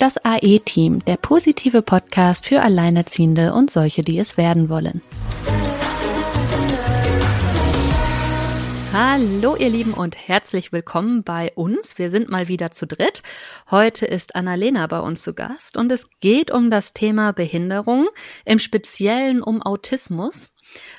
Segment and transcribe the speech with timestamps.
[0.00, 5.02] Das AE-Team, der positive Podcast für Alleinerziehende und solche, die es werden wollen.
[8.94, 11.98] Hallo ihr Lieben und herzlich willkommen bei uns.
[11.98, 13.22] Wir sind mal wieder zu dritt.
[13.70, 18.08] Heute ist Annalena bei uns zu Gast und es geht um das Thema Behinderung,
[18.46, 20.48] im Speziellen um Autismus.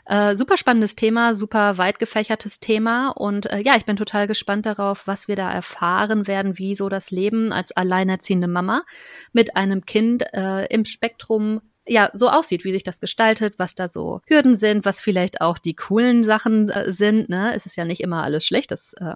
[0.06, 4.66] Äh, super spannendes Thema, super weit gefächertes Thema und äh, ja, ich bin total gespannt
[4.66, 8.84] darauf, was wir da erfahren werden, wie so das Leben als alleinerziehende Mama
[9.34, 13.88] mit einem Kind äh, im Spektrum ja so aussieht, wie sich das gestaltet, was da
[13.88, 17.30] so Hürden sind, was vielleicht auch die coolen Sachen äh, sind.
[17.30, 17.54] Ne?
[17.56, 19.16] Es ist ja nicht immer alles schlecht, das äh,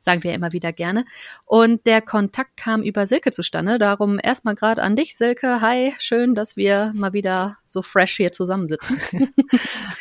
[0.00, 1.04] sagen wir ja immer wieder gerne.
[1.46, 3.78] Und der Kontakt kam über Silke zustande.
[3.78, 5.60] Darum erstmal gerade an dich, Silke.
[5.60, 8.98] Hi, schön, dass wir mal wieder so fresh hier zusammensitzen.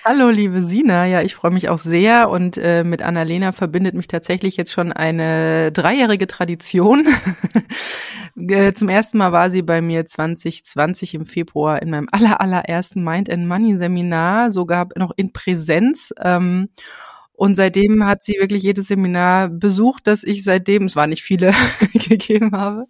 [0.06, 1.06] Hallo, liebe Sina.
[1.06, 4.92] Ja, ich freue mich auch sehr und äh, mit Annalena verbindet mich tatsächlich jetzt schon
[4.92, 7.08] eine dreijährige Tradition.
[8.38, 13.02] Äh, zum ersten Mal war sie bei mir 2020 im Februar in meinem aller, allerersten
[13.02, 16.14] Mind and Money Seminar, sogar noch in Präsenz.
[16.22, 16.68] Ähm,
[17.38, 21.54] und seitdem hat sie wirklich jedes Seminar besucht, das ich seitdem, es waren nicht viele,
[21.94, 22.86] gegeben habe.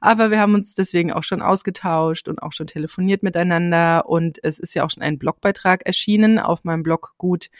[0.00, 4.06] Aber wir haben uns deswegen auch schon ausgetauscht und auch schon telefoniert miteinander.
[4.06, 7.50] Und es ist ja auch schon ein Blogbeitrag erschienen auf meinem Blog gut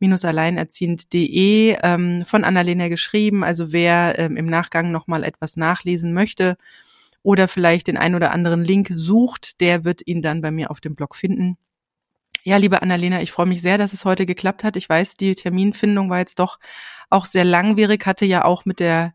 [0.00, 3.44] alleinerziehend.de ähm, von Annalena geschrieben.
[3.44, 6.56] Also wer ähm, im Nachgang nochmal etwas nachlesen möchte
[7.22, 10.80] oder vielleicht den ein oder anderen Link sucht, der wird ihn dann bei mir auf
[10.80, 11.56] dem Blog finden.
[12.44, 14.76] Ja, liebe Annalena, ich freue mich sehr, dass es heute geklappt hat.
[14.76, 16.58] Ich weiß, die Terminfindung war jetzt doch
[17.10, 19.12] auch sehr langwierig, hatte ja auch mit der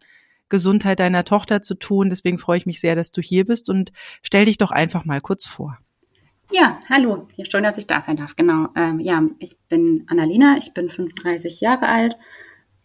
[0.50, 2.10] Gesundheit deiner Tochter zu tun.
[2.10, 5.22] Deswegen freue ich mich sehr, dass du hier bist und stell dich doch einfach mal
[5.22, 5.78] kurz vor.
[6.52, 7.28] Ja, hallo.
[7.50, 8.36] Schön, dass ich da sein darf.
[8.36, 8.68] Genau.
[8.76, 12.18] Ähm, ja, ich bin Annalena, ich bin 35 Jahre alt.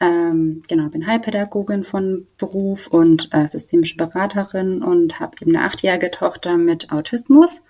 [0.00, 6.11] Ähm, genau, bin Heilpädagogin von Beruf und äh, systemische Beraterin und habe eben eine achtjährige
[6.11, 7.62] Tochter mit Autismus.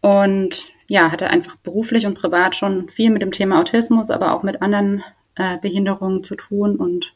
[0.00, 4.42] Und ja, hatte einfach beruflich und privat schon viel mit dem Thema Autismus, aber auch
[4.42, 5.02] mit anderen
[5.34, 6.76] äh, Behinderungen zu tun.
[6.76, 7.14] Und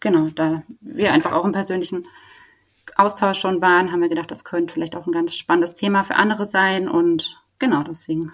[0.00, 2.02] genau, da wir einfach auch im persönlichen
[2.96, 6.16] Austausch schon waren, haben wir gedacht, das könnte vielleicht auch ein ganz spannendes Thema für
[6.16, 6.88] andere sein.
[6.88, 8.32] Und genau deswegen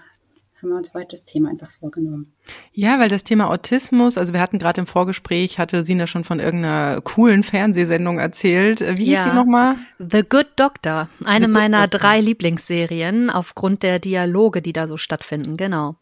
[0.61, 2.33] haben wir uns heute das Thema einfach vorgenommen.
[2.73, 6.39] Ja, weil das Thema Autismus, also wir hatten gerade im Vorgespräch, hatte Sina schon von
[6.39, 8.81] irgendeiner coolen Fernsehsendung erzählt.
[8.97, 9.29] Wie hieß ja.
[9.29, 9.75] die nochmal?
[9.99, 11.99] The Good Doctor, eine Good meiner Doctor.
[11.99, 15.95] drei Lieblingsserien aufgrund der Dialoge, die da so stattfinden, genau.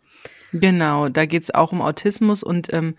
[0.54, 2.96] Genau, da geht's auch um Autismus und ähm,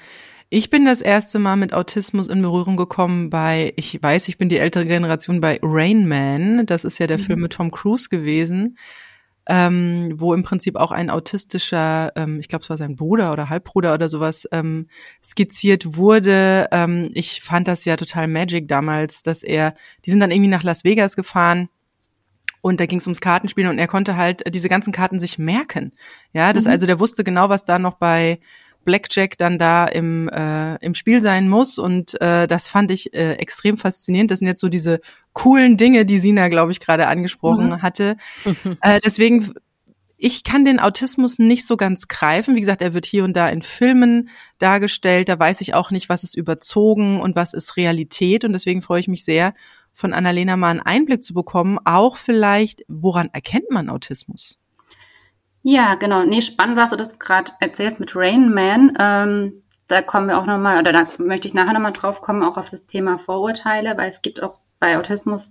[0.48, 4.48] ich bin das erste Mal mit Autismus in Berührung gekommen bei, ich weiß, ich bin
[4.48, 6.66] die ältere Generation bei Rain Man.
[6.66, 7.22] Das ist ja der mhm.
[7.22, 8.78] Film mit Tom Cruise gewesen,
[9.48, 13.48] ähm, wo im Prinzip auch ein autistischer, ähm, ich glaube, es war sein Bruder oder
[13.48, 14.88] Halbbruder oder sowas, ähm,
[15.22, 16.68] skizziert wurde.
[16.72, 19.74] Ähm, ich fand das ja total magic damals, dass er,
[20.04, 21.68] die sind dann irgendwie nach Las Vegas gefahren
[22.60, 25.92] und da ging es ums Kartenspielen und er konnte halt diese ganzen Karten sich merken.
[26.32, 26.72] Ja, das mhm.
[26.72, 28.40] also der wusste genau, was da noch bei
[28.86, 31.78] Blackjack dann da im, äh, im Spiel sein muss.
[31.78, 34.30] Und äh, das fand ich äh, extrem faszinierend.
[34.30, 35.00] Das sind jetzt so diese
[35.34, 37.82] coolen Dinge, die Sina, glaube ich, gerade angesprochen mhm.
[37.82, 38.16] hatte.
[38.80, 39.52] Äh, deswegen,
[40.16, 42.54] ich kann den Autismus nicht so ganz greifen.
[42.54, 45.28] Wie gesagt, er wird hier und da in Filmen dargestellt.
[45.28, 48.44] Da weiß ich auch nicht, was ist überzogen und was ist Realität.
[48.44, 49.54] Und deswegen freue ich mich sehr,
[49.96, 54.58] von Annalena mal einen Einblick zu bekommen, auch vielleicht, woran erkennt man Autismus?
[55.68, 56.22] Ja, genau.
[56.22, 58.96] Nee, spannend, was du das gerade erzählst mit Rain Man.
[59.00, 62.56] Ähm, da kommen wir auch nochmal, oder da möchte ich nachher nochmal drauf kommen, auch
[62.56, 65.50] auf das Thema Vorurteile, weil es gibt auch bei Autismus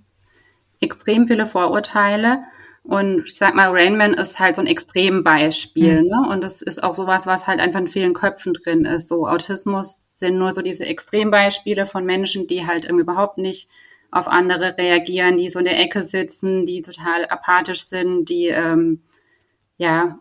[0.80, 2.46] extrem viele Vorurteile.
[2.82, 6.08] Und ich sag mal, Rain Man ist halt so ein Extrembeispiel, mhm.
[6.08, 6.30] ne?
[6.32, 9.10] Und das ist auch sowas, was halt einfach in vielen Köpfen drin ist.
[9.10, 13.68] So Autismus sind nur so diese Extrembeispiele von Menschen, die halt irgendwie überhaupt nicht
[14.12, 19.02] auf andere reagieren, die so in der Ecke sitzen, die total apathisch sind, die ähm,
[19.78, 20.20] ja,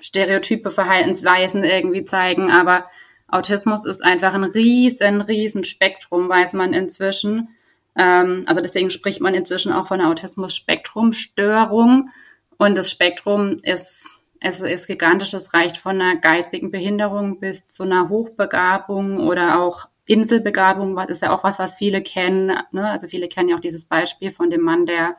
[0.00, 2.86] stereotype Verhaltensweisen irgendwie zeigen, aber
[3.28, 7.48] Autismus ist einfach ein riesen, riesen Spektrum, weiß man inzwischen.
[7.96, 12.10] Ähm, also deswegen spricht man inzwischen auch von Autismus-Spektrum-Störung.
[12.58, 15.30] Und das Spektrum ist, es ist gigantisch.
[15.30, 20.94] Das reicht von einer geistigen Behinderung bis zu einer Hochbegabung oder auch Inselbegabung.
[20.96, 22.52] Das ist ja auch was, was viele kennen.
[22.72, 22.88] Ne?
[22.88, 25.16] Also viele kennen ja auch dieses Beispiel von dem Mann, der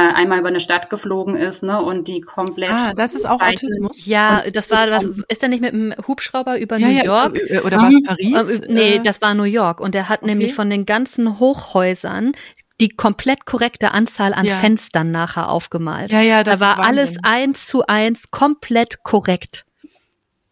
[0.00, 2.70] einmal über eine Stadt geflogen ist, ne, und die komplett.
[2.70, 4.06] Ah, das ist auch Autismus.
[4.06, 5.06] Ja, das war was.
[5.28, 7.40] Ist er nicht mit einem Hubschrauber über ja, New York?
[7.48, 8.60] Ja, oder war es Paris?
[8.60, 9.80] Äh, nee, das war New York.
[9.80, 10.30] Und er hat okay.
[10.30, 12.32] nämlich von den ganzen Hochhäusern
[12.80, 14.56] die komplett korrekte Anzahl an ja.
[14.56, 16.12] Fenstern nachher aufgemalt.
[16.12, 19.64] Ja, ja, das da war alles eins zu eins komplett korrekt.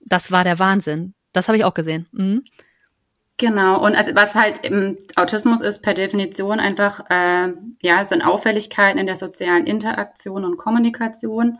[0.01, 1.15] Das war der Wahnsinn.
[1.33, 2.07] Das habe ich auch gesehen.
[2.13, 2.45] Mhm.
[3.37, 7.53] Genau, und also was halt im Autismus ist per Definition einfach, äh,
[7.83, 11.59] ja, sind Auffälligkeiten in der sozialen Interaktion und Kommunikation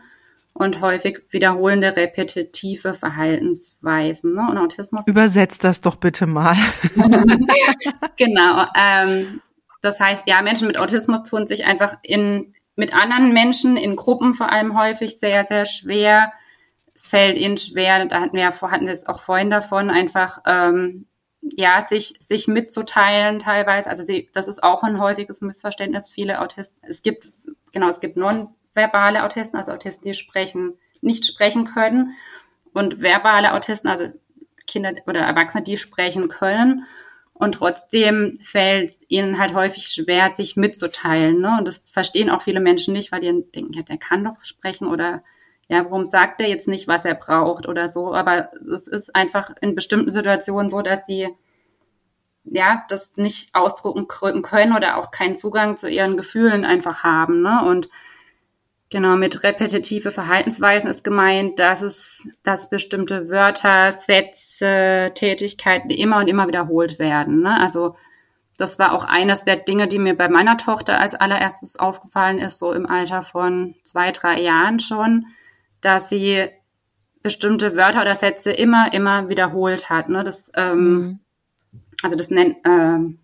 [0.53, 4.35] und häufig wiederholende repetitive Verhaltensweisen.
[4.35, 4.47] Ne?
[4.49, 5.05] Und Autismus.
[5.05, 6.55] Übersetzt das doch bitte mal.
[8.15, 8.65] genau.
[8.73, 9.41] Ähm,
[9.81, 14.33] das heißt, ja, Menschen mit Autismus tun sich einfach in mit anderen Menschen in Gruppen
[14.33, 16.33] vor allem häufig sehr, sehr schwer.
[16.93, 20.39] Es fällt ihnen schwer, da hatten wir ja hatten wir es auch vorhin davon, einfach
[20.45, 21.05] ähm,
[21.51, 23.89] ja, sich, sich mitzuteilen teilweise.
[23.89, 26.09] Also sie, das ist auch ein häufiges Missverständnis.
[26.09, 27.27] Viele Autisten, es gibt,
[27.71, 32.15] genau, es gibt nonverbale Autisten, also Autisten, die sprechen, nicht sprechen können.
[32.73, 34.11] Und verbale Autisten, also
[34.67, 36.85] Kinder oder Erwachsene, die sprechen können.
[37.33, 41.41] Und trotzdem fällt es ihnen halt häufig schwer, sich mitzuteilen.
[41.41, 41.55] Ne?
[41.59, 44.87] Und das verstehen auch viele Menschen nicht, weil die denken, ja, der kann doch sprechen
[44.87, 45.21] oder
[45.67, 48.13] ja, warum sagt er jetzt nicht, was er braucht oder so?
[48.13, 51.29] Aber es ist einfach in bestimmten Situationen so, dass die
[52.43, 57.41] ja das nicht ausdrucken können oder auch keinen Zugang zu ihren Gefühlen einfach haben.
[57.41, 57.65] Ne?
[57.65, 57.89] Und
[58.89, 66.27] genau mit repetitive Verhaltensweisen ist gemeint, dass es, dass bestimmte Wörter, Sätze, Tätigkeiten immer und
[66.27, 67.41] immer wiederholt werden.
[67.41, 67.59] Ne?
[67.59, 67.95] Also
[68.57, 72.59] das war auch eines der Dinge, die mir bei meiner Tochter als allererstes aufgefallen ist,
[72.59, 75.25] so im Alter von zwei, drei Jahren schon
[75.85, 76.47] dass sie
[77.21, 80.09] bestimmte Wörter oder Sätze immer, immer wiederholt hat.
[80.09, 80.23] Ne?
[80.23, 81.19] Das, ähm, mhm.
[82.01, 83.19] Also das nennt, ähm,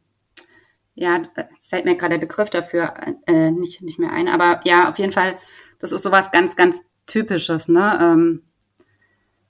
[0.94, 1.24] ja,
[1.60, 2.94] es fällt mir gerade der Begriff dafür
[3.26, 5.40] äh, nicht, nicht mehr ein, aber ja, auf jeden Fall,
[5.80, 7.98] das ist sowas ganz, ganz Typisches, ne?
[8.00, 8.44] Ähm,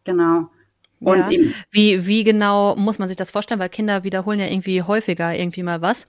[0.06, 0.50] genau.
[1.02, 1.52] Und ja.
[1.72, 3.60] wie, wie genau muss man sich das vorstellen?
[3.60, 6.08] Weil Kinder wiederholen ja irgendwie häufiger irgendwie mal was.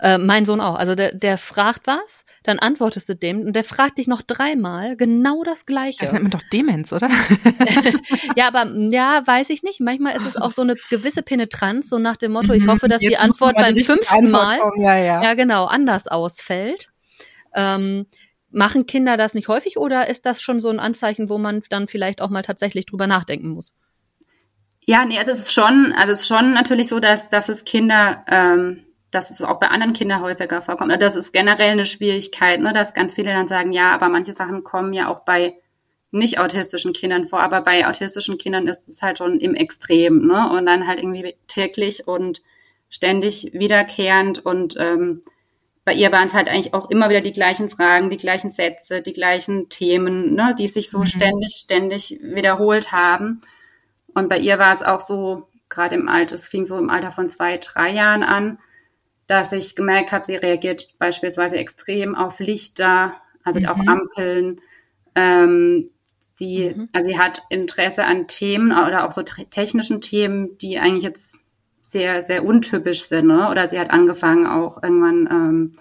[0.00, 0.76] Äh, mein Sohn auch.
[0.76, 4.96] Also der, der fragt was, dann antwortest du dem und der fragt dich noch dreimal
[4.96, 5.98] genau das Gleiche.
[6.00, 7.10] Das nennt man doch Demenz, oder?
[8.36, 9.80] ja, aber ja, weiß ich nicht.
[9.80, 13.02] Manchmal ist es auch so eine gewisse Penetranz, so nach dem Motto, ich hoffe, dass
[13.02, 15.22] Jetzt die Antwort beim fünften Mal, ja, ja.
[15.22, 16.88] ja genau, anders ausfällt.
[17.54, 18.06] Ähm,
[18.50, 21.88] machen Kinder das nicht häufig oder ist das schon so ein Anzeichen, wo man dann
[21.88, 23.74] vielleicht auch mal tatsächlich drüber nachdenken muss?
[24.86, 27.64] Ja, nee, also es ist schon, also es ist schon natürlich so, dass, dass es
[27.64, 31.00] Kinder, ähm, dass es auch bei anderen Kindern häufiger vorkommt.
[31.00, 34.64] Das ist generell eine Schwierigkeit, ne, dass ganz viele dann sagen, ja, aber manche Sachen
[34.64, 35.54] kommen ja auch bei
[36.12, 40.50] nicht autistischen Kindern vor, aber bei autistischen Kindern ist es halt schon im Extrem, ne?
[40.50, 42.42] Und dann halt irgendwie täglich und
[42.88, 45.22] ständig wiederkehrend und ähm,
[45.84, 49.00] bei ihr waren es halt eigentlich auch immer wieder die gleichen Fragen, die gleichen Sätze,
[49.00, 51.06] die gleichen Themen, ne, die sich so mhm.
[51.06, 53.40] ständig, ständig wiederholt haben.
[54.14, 57.12] Und bei ihr war es auch so, gerade im Alter, es fing so im Alter
[57.12, 58.58] von zwei, drei Jahren an,
[59.26, 63.14] dass ich gemerkt habe, sie reagiert beispielsweise extrem auf Lichter,
[63.44, 63.66] also mhm.
[63.66, 64.60] auf Ampeln.
[65.14, 65.90] Ähm,
[66.34, 66.88] sie, mhm.
[66.92, 71.38] also sie hat Interesse an Themen oder auch so technischen Themen, die eigentlich jetzt
[71.82, 73.28] sehr, sehr untypisch sind.
[73.28, 73.48] Ne?
[73.50, 75.76] Oder sie hat angefangen auch irgendwann, ähm,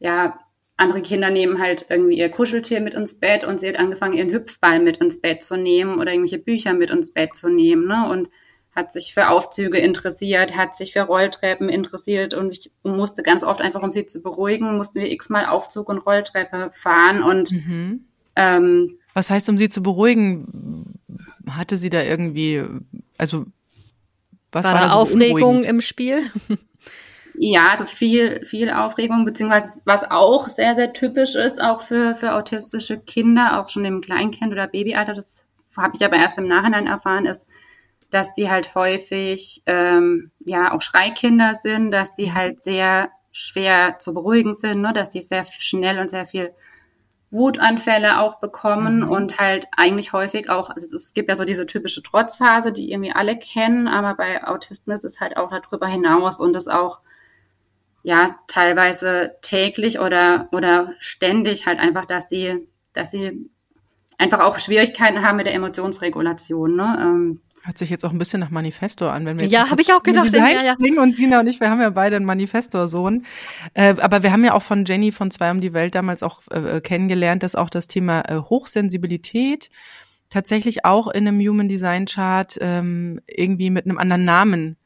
[0.00, 0.38] ja,
[0.78, 4.32] andere Kinder nehmen halt irgendwie ihr Kuscheltier mit ins Bett und sie hat angefangen, ihren
[4.32, 8.08] Hüpfball mit ins Bett zu nehmen oder irgendwelche Bücher mit ins Bett zu nehmen, ne?
[8.08, 8.28] Und
[8.74, 13.60] hat sich für Aufzüge interessiert, hat sich für Rolltreppen interessiert und ich musste ganz oft
[13.60, 18.04] einfach, um sie zu beruhigen, mussten wir x-mal Aufzug und Rolltreppe fahren und mhm.
[18.36, 20.94] ähm, Was heißt, um sie zu beruhigen,
[21.50, 22.62] hatte sie da irgendwie,
[23.16, 23.46] also
[24.52, 26.22] was war, war da so Aufregung im Spiel?
[27.40, 32.34] Ja, also viel, viel Aufregung, beziehungsweise was auch sehr, sehr typisch ist, auch für, für
[32.34, 35.44] autistische Kinder, auch schon im Kleinkind- oder Babyalter, das
[35.76, 37.46] habe ich aber erst im Nachhinein erfahren, ist,
[38.10, 44.14] dass die halt häufig ähm, ja auch Schreikinder sind, dass die halt sehr schwer zu
[44.14, 44.92] beruhigen sind, ne?
[44.92, 46.52] dass die sehr schnell und sehr viel
[47.30, 49.10] Wutanfälle auch bekommen mhm.
[49.10, 53.12] und halt eigentlich häufig auch, also es gibt ja so diese typische Trotzphase, die irgendwie
[53.12, 57.00] alle kennen, aber bei Autisten ist es halt auch darüber hinaus und es auch
[58.08, 63.50] ja teilweise täglich oder oder ständig halt einfach, dass sie dass sie
[64.16, 66.74] einfach auch Schwierigkeiten haben mit der Emotionsregulation.
[66.74, 66.98] Ne?
[67.00, 69.92] Ähm, Hört sich jetzt auch ein bisschen nach Manifesto an, wenn wir ja, habe ich
[69.92, 70.32] auch gedacht.
[70.32, 70.76] Ja, ja.
[71.02, 73.26] Und Sina und ich, wir haben ja beide einen Manifestor-Sohn.
[73.74, 76.40] Äh, aber wir haben ja auch von Jenny von Zwei um die Welt damals auch
[76.50, 79.68] äh, kennengelernt, dass auch das Thema äh, Hochsensibilität
[80.30, 84.77] tatsächlich auch in einem Human Design Chart ähm, irgendwie mit einem anderen Namen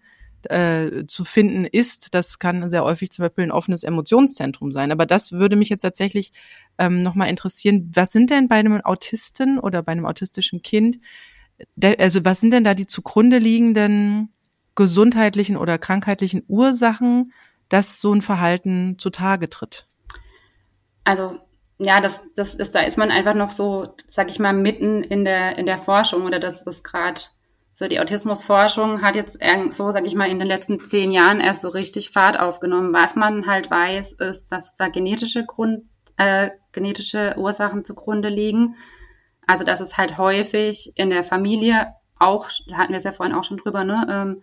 [0.50, 2.14] äh, zu finden ist.
[2.14, 4.92] Das kann sehr häufig zum Beispiel ein offenes Emotionszentrum sein.
[4.92, 6.32] Aber das würde mich jetzt tatsächlich
[6.78, 7.90] ähm, nochmal interessieren.
[7.94, 10.98] Was sind denn bei einem Autisten oder bei einem autistischen Kind,
[11.76, 14.30] der, also was sind denn da die zugrunde liegenden
[14.74, 17.32] gesundheitlichen oder krankheitlichen Ursachen,
[17.68, 19.86] dass so ein Verhalten zutage tritt?
[21.04, 21.38] Also
[21.78, 25.24] ja, das, das ist, da ist man einfach noch so, sag ich mal, mitten in
[25.24, 27.20] der, in der Forschung oder das ist gerade
[27.82, 31.62] so die Autismusforschung hat jetzt so, sag ich mal, in den letzten zehn Jahren erst
[31.62, 32.92] so richtig Fahrt aufgenommen.
[32.92, 35.86] Was man halt weiß, ist, dass da genetische Grund,
[36.16, 38.76] äh, genetische Ursachen zugrunde liegen.
[39.48, 43.42] Also dass es halt häufig in der Familie auch, hatten wir es ja vorhin auch
[43.42, 44.42] schon drüber, ne, ähm,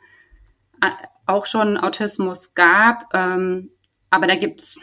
[1.25, 3.05] auch schon Autismus gab.
[3.13, 3.71] Ähm,
[4.09, 4.77] aber da gibt's,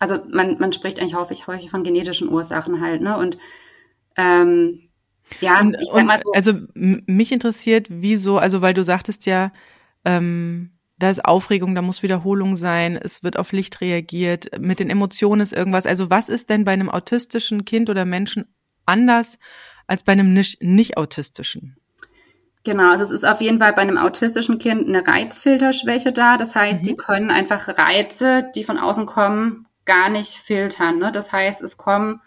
[0.00, 3.16] also man, man spricht eigentlich häufig, häufig von genetischen Ursachen halt, ne?
[3.16, 3.38] Und
[4.16, 4.89] ähm,
[5.40, 6.32] ja, und, ich sag mal so.
[6.32, 9.52] Also mich interessiert, wieso, also weil du sagtest ja,
[10.04, 14.90] ähm, da ist Aufregung, da muss Wiederholung sein, es wird auf Licht reagiert, mit den
[14.90, 15.86] Emotionen ist irgendwas.
[15.86, 18.44] Also was ist denn bei einem autistischen Kind oder Menschen
[18.86, 19.38] anders
[19.86, 21.76] als bei einem nicht, nicht autistischen?
[22.62, 26.36] Genau, also es ist auf jeden Fall bei einem autistischen Kind eine Reizfilterschwäche da.
[26.36, 26.86] Das heißt, mhm.
[26.86, 30.98] die können einfach Reize, die von außen kommen, gar nicht filtern.
[30.98, 31.10] Ne?
[31.10, 32.20] Das heißt, es kommen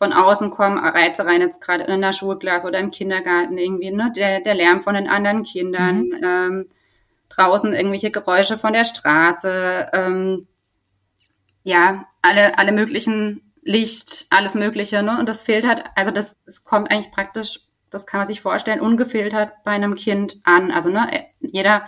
[0.00, 4.12] von außen kommen Reize rein, jetzt gerade in der Schulklasse oder im Kindergarten irgendwie, ne?
[4.16, 6.24] der, der Lärm von den anderen Kindern, mhm.
[6.24, 6.68] ähm,
[7.28, 10.46] draußen irgendwelche Geräusche von der Straße, ähm,
[11.62, 15.18] ja, alle, alle möglichen Licht, alles Mögliche, ne?
[15.18, 19.52] Und das filtert, also das, das kommt eigentlich praktisch das kann man sich vorstellen, ungefiltert
[19.64, 20.70] bei einem Kind an.
[20.70, 21.86] Also ne, jeder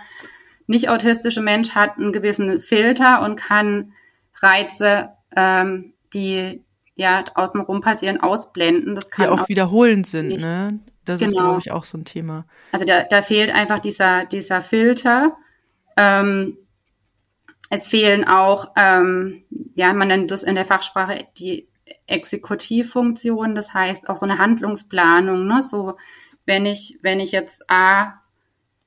[0.66, 3.92] nicht autistische Mensch hat einen gewissen Filter und kann
[4.40, 8.94] Reize, ähm, die ja außenrum passieren, ausblenden.
[8.94, 10.40] Das kann die auch, auch wiederholend sind, nicht.
[10.40, 10.80] ne?
[11.04, 11.30] Das genau.
[11.30, 12.44] ist, glaube ich, auch so ein Thema.
[12.70, 15.36] Also da, da fehlt einfach dieser, dieser Filter.
[15.96, 16.58] Ähm,
[17.70, 19.44] es fehlen auch, ähm,
[19.74, 21.68] ja, man nennt das in der Fachsprache die
[22.06, 25.62] Exekutivfunktion, das heißt auch so eine Handlungsplanung, ne?
[25.62, 25.96] So,
[26.44, 28.20] wenn ich, wenn ich jetzt A,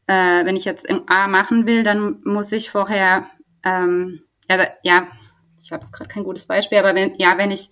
[0.08, 3.26] äh, wenn ich jetzt A machen will, dann muss ich vorher,
[3.64, 5.08] ähm, ja, ja
[5.62, 7.72] ich habe jetzt gerade kein gutes Beispiel, aber wenn, ja, wenn ich,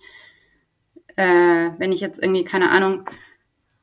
[1.16, 3.04] äh, wenn ich jetzt irgendwie, keine Ahnung,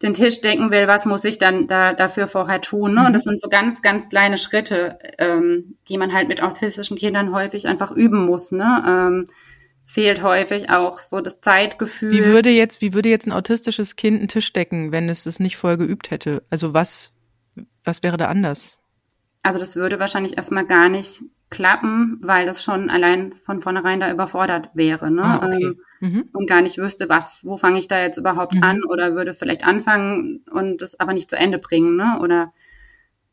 [0.02, 2.96] den Tisch decken will, was muss ich dann da, dafür vorher tun?
[2.96, 3.06] Ne?
[3.06, 3.32] Und das mhm.
[3.32, 7.92] sind so ganz, ganz kleine Schritte, ähm, die man halt mit autistischen Kindern häufig einfach
[7.92, 8.52] üben muss.
[8.52, 8.84] Ne?
[8.88, 9.26] Ähm,
[9.84, 12.12] es fehlt häufig auch so das Zeitgefühl.
[12.12, 15.40] Wie würde jetzt, wie würde jetzt ein autistisches Kind einen Tisch decken, wenn es es
[15.40, 16.44] nicht vorher geübt hätte?
[16.50, 17.14] Also was,
[17.84, 18.80] was wäre da anders?
[19.44, 24.12] Also das würde wahrscheinlich erstmal gar nicht klappen, weil das schon allein von vornherein da
[24.12, 25.24] überfordert wäre, ne?
[25.24, 25.64] Ah, okay.
[25.64, 26.30] ähm, mhm.
[26.34, 28.64] Und gar nicht wüsste, was, wo fange ich da jetzt überhaupt mhm.
[28.64, 32.20] an oder würde vielleicht anfangen und das aber nicht zu Ende bringen, ne?
[32.22, 32.52] Oder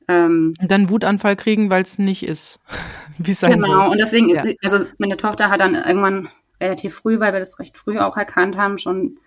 [0.08, 2.60] ähm, und dann Wutanfall kriegen, weil es nicht ist,
[3.18, 3.66] wie es sein genau.
[3.66, 3.76] soll.
[3.76, 4.42] Genau, und deswegen, ja.
[4.62, 6.28] also meine Tochter hat dann irgendwann
[6.60, 9.18] relativ früh, weil wir das recht früh auch erkannt haben, schon,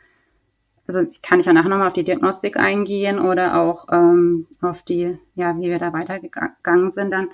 [0.88, 5.18] also kann ich ja nachher nochmal auf die Diagnostik eingehen oder auch ähm, auf die,
[5.36, 7.30] ja, wie wir da weitergegangen sind dann.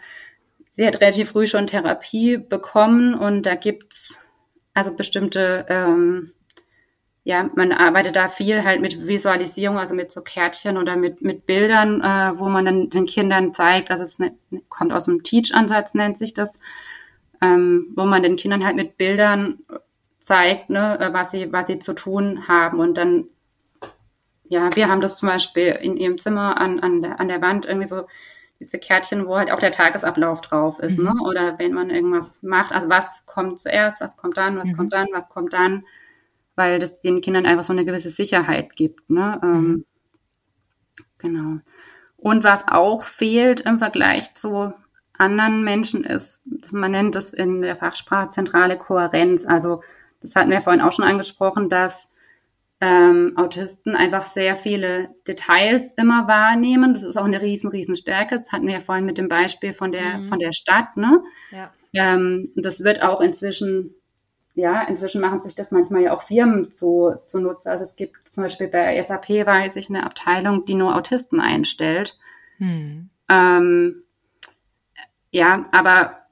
[0.71, 4.15] Sie hat relativ früh schon Therapie bekommen und da gibt's
[4.77, 6.31] also bestimmte ähm,
[7.23, 11.45] ja, man arbeitet da viel halt mit Visualisierung, also mit so Kärtchen oder mit, mit
[11.45, 14.33] Bildern, äh, wo man dann den Kindern zeigt, dass es ne,
[14.69, 16.59] kommt aus dem Teach-Ansatz, nennt sich das,
[17.41, 19.59] ähm, wo man den Kindern halt mit Bildern
[20.19, 22.79] zeigt, ne, was sie, was sie zu tun haben.
[22.79, 23.25] Und dann,
[24.47, 27.65] ja, wir haben das zum Beispiel in ihrem Zimmer an, an, der, an der Wand
[27.65, 28.05] irgendwie so
[28.59, 31.11] diese Kärtchen, wo halt auch der Tagesablauf drauf ist, ne?
[31.11, 31.17] mhm.
[31.17, 31.23] ne?
[31.27, 34.77] Oder wenn man irgendwas macht, also was kommt zuerst, was kommt dann, was mhm.
[34.77, 35.83] kommt dann, was kommt dann
[36.57, 39.09] weil das den Kindern einfach so eine gewisse Sicherheit gibt.
[39.09, 39.39] Ne?
[39.43, 39.85] Ähm, mhm.
[41.19, 41.59] Genau.
[42.17, 44.73] Und was auch fehlt im Vergleich zu
[45.13, 49.45] anderen Menschen ist, man nennt es in der Fachsprache zentrale Kohärenz.
[49.45, 49.81] Also
[50.21, 52.06] das hatten wir vorhin auch schon angesprochen, dass
[52.79, 56.93] ähm, Autisten einfach sehr viele Details immer wahrnehmen.
[56.93, 58.39] Das ist auch eine riesen, riesen Stärke.
[58.39, 60.27] Das hatten wir ja vorhin mit dem Beispiel von der, mhm.
[60.27, 60.95] von der Stadt.
[60.95, 61.23] Ne?
[61.51, 61.71] Ja.
[61.93, 63.95] Ähm, das wird auch inzwischen
[64.57, 67.69] ja, inzwischen machen sich das manchmal ja auch Firmen zu, zunutze.
[67.69, 72.17] Also es gibt zum Beispiel bei SAP, weiß ich, eine Abteilung, die nur Autisten einstellt.
[72.57, 73.11] Hm.
[73.29, 74.03] Ähm,
[75.29, 76.23] ja, aber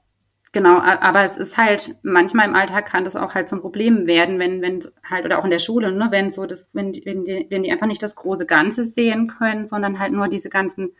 [0.56, 4.40] genau, aber es ist halt, manchmal im Alltag kann das auch halt zum Problem werden,
[4.40, 7.26] wenn, wenn halt, oder auch in der Schule, ne, wenn so das, wenn die, wenn
[7.26, 10.94] die, wenn die einfach nicht das große Ganze sehen können, sondern halt nur diese ganzen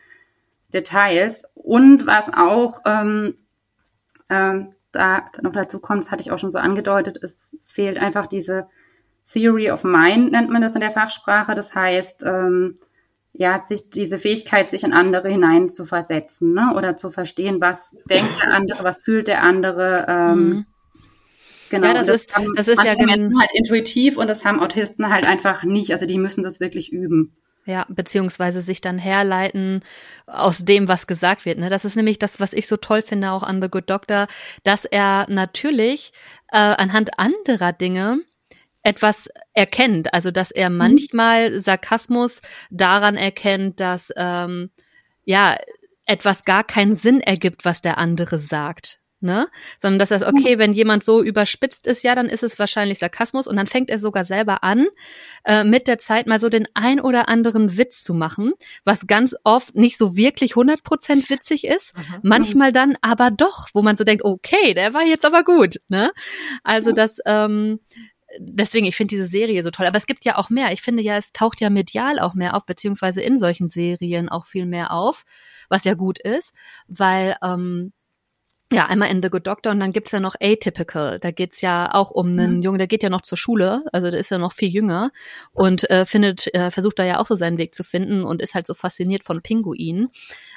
[0.74, 1.46] Details.
[1.54, 3.36] Und was auch ähm,
[4.30, 7.98] ähm, da noch dazu kommt, das hatte ich auch schon so angedeutet, es, es fehlt
[7.98, 8.68] einfach diese
[9.32, 11.56] Theory of Mind, nennt man das in der Fachsprache.
[11.56, 12.76] Das heißt, ähm,
[13.38, 16.74] ja, sich diese Fähigkeit, sich in andere hinein zu versetzen, ne?
[16.76, 20.06] Oder zu verstehen, was denkt der andere, was fühlt der andere.
[20.08, 20.66] Ähm, mhm.
[21.70, 21.88] Genau.
[21.88, 25.10] Ja, das, das, ist, haben, das ist ja Menschen halt intuitiv und das haben Autisten
[25.10, 25.92] halt einfach nicht.
[25.92, 27.36] Also die müssen das wirklich üben.
[27.66, 29.82] Ja, beziehungsweise sich dann herleiten
[30.28, 31.58] aus dem, was gesagt wird.
[31.58, 31.70] Ne?
[31.72, 34.28] Das ist nämlich das, was ich so toll finde auch an The Good Doctor,
[34.64, 36.14] dass er natürlich
[36.52, 38.20] äh, anhand anderer Dinge
[38.86, 40.14] etwas erkennt.
[40.14, 40.78] Also dass er mhm.
[40.78, 44.70] manchmal Sarkasmus daran erkennt, dass ähm,
[45.24, 45.58] ja,
[46.06, 49.48] etwas gar keinen Sinn ergibt, was der andere sagt ne?
[49.80, 53.48] Sondern dass das, okay, wenn jemand so überspitzt ist, ja, dann ist es wahrscheinlich Sarkasmus
[53.48, 54.88] und dann fängt er sogar selber an,
[55.44, 58.54] äh, mit der Zeit mal so den ein oder anderen Witz zu machen,
[58.86, 62.20] was ganz oft nicht so wirklich 100% witzig ist, mhm.
[62.24, 66.12] manchmal dann aber doch, wo man so denkt, okay, der war jetzt aber gut, ne?
[66.64, 67.80] Also das, ähm,
[68.40, 69.86] deswegen, ich finde diese Serie so toll.
[69.86, 70.72] Aber es gibt ja auch mehr.
[70.72, 74.46] Ich finde ja, es taucht ja medial auch mehr auf, beziehungsweise in solchen Serien auch
[74.46, 75.24] viel mehr auf,
[75.70, 76.54] was ja gut ist,
[76.88, 77.94] weil ähm,
[78.72, 81.20] ja, einmal in The Good Doctor und dann gibt's ja noch Atypical.
[81.20, 82.62] Da geht's ja auch um einen mhm.
[82.64, 85.12] Jungen, der geht ja noch zur Schule, also der ist ja noch viel jünger
[85.52, 88.56] und äh, findet, äh, versucht da ja auch so seinen Weg zu finden und ist
[88.56, 90.10] halt so fasziniert von Pinguinen.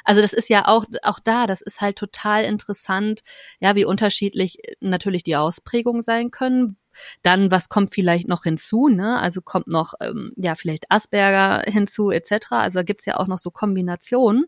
[0.04, 3.20] Also das ist ja auch, auch da, das ist halt total interessant,
[3.60, 6.78] ja, wie unterschiedlich natürlich die Ausprägungen sein können.
[7.22, 9.18] Dann, was kommt vielleicht noch hinzu, ne?
[9.20, 12.32] Also kommt noch, ähm, ja, vielleicht Asperger hinzu, etc.
[12.50, 14.46] Also da gibt's ja auch noch so Kombinationen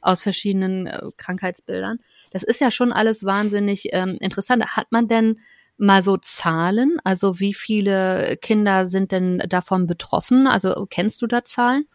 [0.00, 2.00] aus verschiedenen äh, Krankheitsbildern.
[2.36, 4.76] Das ist ja schon alles wahnsinnig ähm, interessant.
[4.76, 5.40] Hat man denn
[5.78, 6.98] mal so Zahlen?
[7.02, 10.46] Also wie viele Kinder sind denn davon betroffen?
[10.46, 11.86] Also kennst du da Zahlen?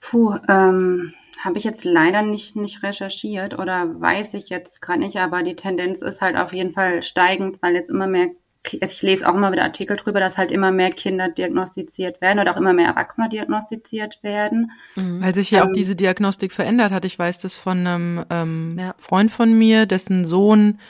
[0.00, 5.18] Puh, ähm, habe ich jetzt leider nicht, nicht recherchiert oder weiß ich jetzt gerade nicht,
[5.18, 8.30] aber die Tendenz ist halt auf jeden Fall steigend, weil jetzt immer mehr
[8.64, 12.52] ich lese auch immer wieder Artikel drüber, dass halt immer mehr Kinder diagnostiziert werden oder
[12.52, 14.72] auch immer mehr Erwachsene diagnostiziert werden.
[14.96, 15.22] Mhm.
[15.22, 17.04] Weil sich ja ähm, auch diese Diagnostik verändert hat.
[17.04, 18.94] Ich weiß das von einem ähm, ja.
[18.98, 20.80] Freund von mir, dessen Sohn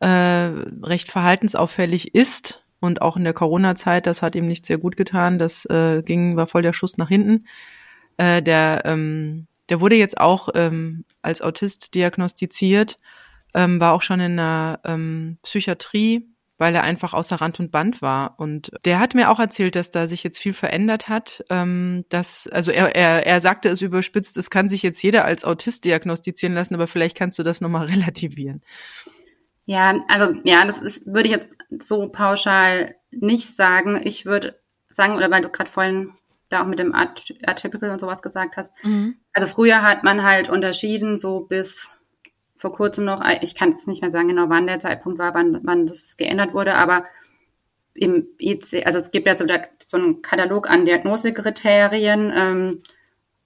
[0.00, 4.96] äh, recht verhaltensauffällig ist und auch in der Corona-Zeit, das hat ihm nicht sehr gut
[4.96, 5.38] getan.
[5.38, 7.46] Das äh, ging, war voll der Schuss nach hinten.
[8.18, 12.98] Äh, der, ähm, der wurde jetzt auch ähm, als Autist diagnostiziert,
[13.54, 18.00] ähm, war auch schon in der ähm, Psychiatrie weil er einfach außer Rand und Band
[18.02, 18.38] war.
[18.38, 21.44] Und der hat mir auch erzählt, dass da sich jetzt viel verändert hat.
[21.50, 25.44] Ähm, dass, also er, er, er sagte es überspitzt, es kann sich jetzt jeder als
[25.44, 28.62] Autist diagnostizieren lassen, aber vielleicht kannst du das nochmal relativieren.
[29.66, 34.00] Ja, also ja, das ist, würde ich jetzt so pauschal nicht sagen.
[34.02, 36.12] Ich würde sagen, oder weil du gerade vorhin
[36.48, 38.72] da auch mit dem Atypical und sowas gesagt hast.
[38.84, 39.16] Mhm.
[39.32, 41.90] Also früher hat man halt unterschieden, so bis
[42.58, 45.60] vor kurzem noch, ich kann es nicht mehr sagen genau, wann der Zeitpunkt war, wann,
[45.62, 47.04] wann das geändert wurde, aber
[47.94, 52.82] im IC, also es gibt ja so, der, so einen Katalog an Diagnosekriterien ähm,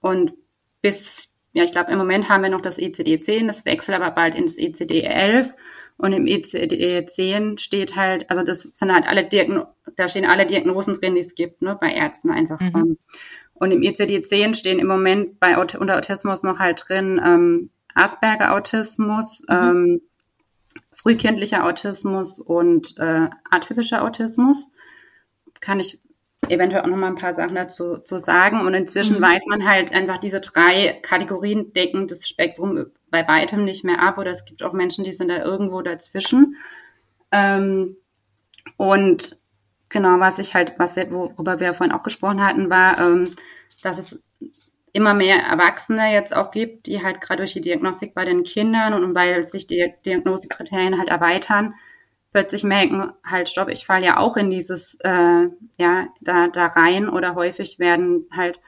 [0.01, 0.33] und
[0.81, 4.35] bis, ja, ich glaube, im Moment haben wir noch das ICD-10, das wechselt aber bald
[4.35, 5.51] ins ICD-11
[5.97, 10.95] und im ICD-10 steht halt, also das sind halt alle Diagnosen, da stehen alle Diagnosen
[10.95, 12.59] drin, die es gibt, ne, bei Ärzten einfach.
[12.59, 12.97] Mhm.
[13.53, 19.55] Und im ICD-10 stehen im Moment bei unter Autismus noch halt drin ähm, Asperger-Autismus, mhm.
[19.55, 20.01] ähm,
[20.93, 24.67] frühkindlicher Autismus und äh, atypischer Autismus.
[25.59, 25.99] Kann ich
[26.49, 28.61] eventuell auch noch mal ein paar Sachen dazu zu sagen.
[28.61, 29.21] Und inzwischen mhm.
[29.21, 34.17] weiß man halt einfach, diese drei Kategorien decken das Spektrum bei weitem nicht mehr ab.
[34.17, 36.55] Oder es gibt auch Menschen, die sind da irgendwo dazwischen.
[37.31, 37.95] Ähm,
[38.77, 39.39] und
[39.89, 43.35] genau, was ich halt, was wir, worüber wir vorhin auch gesprochen hatten, war, ähm,
[43.83, 44.23] dass es
[44.93, 48.93] immer mehr Erwachsene jetzt auch gibt, die halt gerade durch die Diagnostik bei den Kindern
[48.93, 51.73] und weil sich die Diagnosekriterien halt erweitern,
[52.31, 57.09] plötzlich merken, halt, stopp, ich falle ja auch in dieses, äh, ja, da, da rein
[57.09, 58.59] oder häufig werden halt,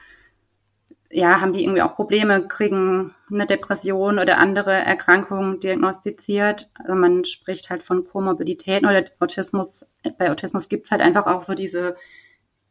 [1.10, 6.72] ja, haben die irgendwie auch Probleme, kriegen eine Depression oder andere Erkrankungen diagnostiziert.
[6.80, 9.86] Also man spricht halt von Komorbiditäten oder Autismus.
[10.18, 11.96] Bei Autismus gibt's halt einfach auch so diese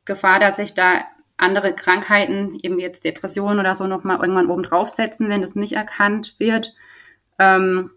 [0.05, 1.03] Gefahr, dass sich da
[1.43, 6.37] andere Krankheiten, eben jetzt Depressionen oder so, nochmal irgendwann oben draufsetzen, wenn es nicht erkannt
[6.39, 6.75] wird.
[7.39, 7.91] Ähm,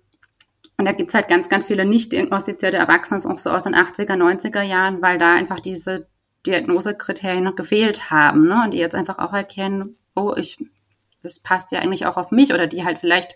[0.77, 4.15] und da gibt's halt ganz, ganz viele nicht diagnostizierte Erwachsene, auch so aus den 80er,
[4.15, 6.07] 90er Jahren, weil da einfach diese
[6.45, 8.63] Diagnosekriterien noch gefehlt haben, ne?
[8.65, 10.63] Und die jetzt einfach auch erkennen, oh, ich,
[11.23, 13.35] das passt ja eigentlich auch auf mich oder die halt vielleicht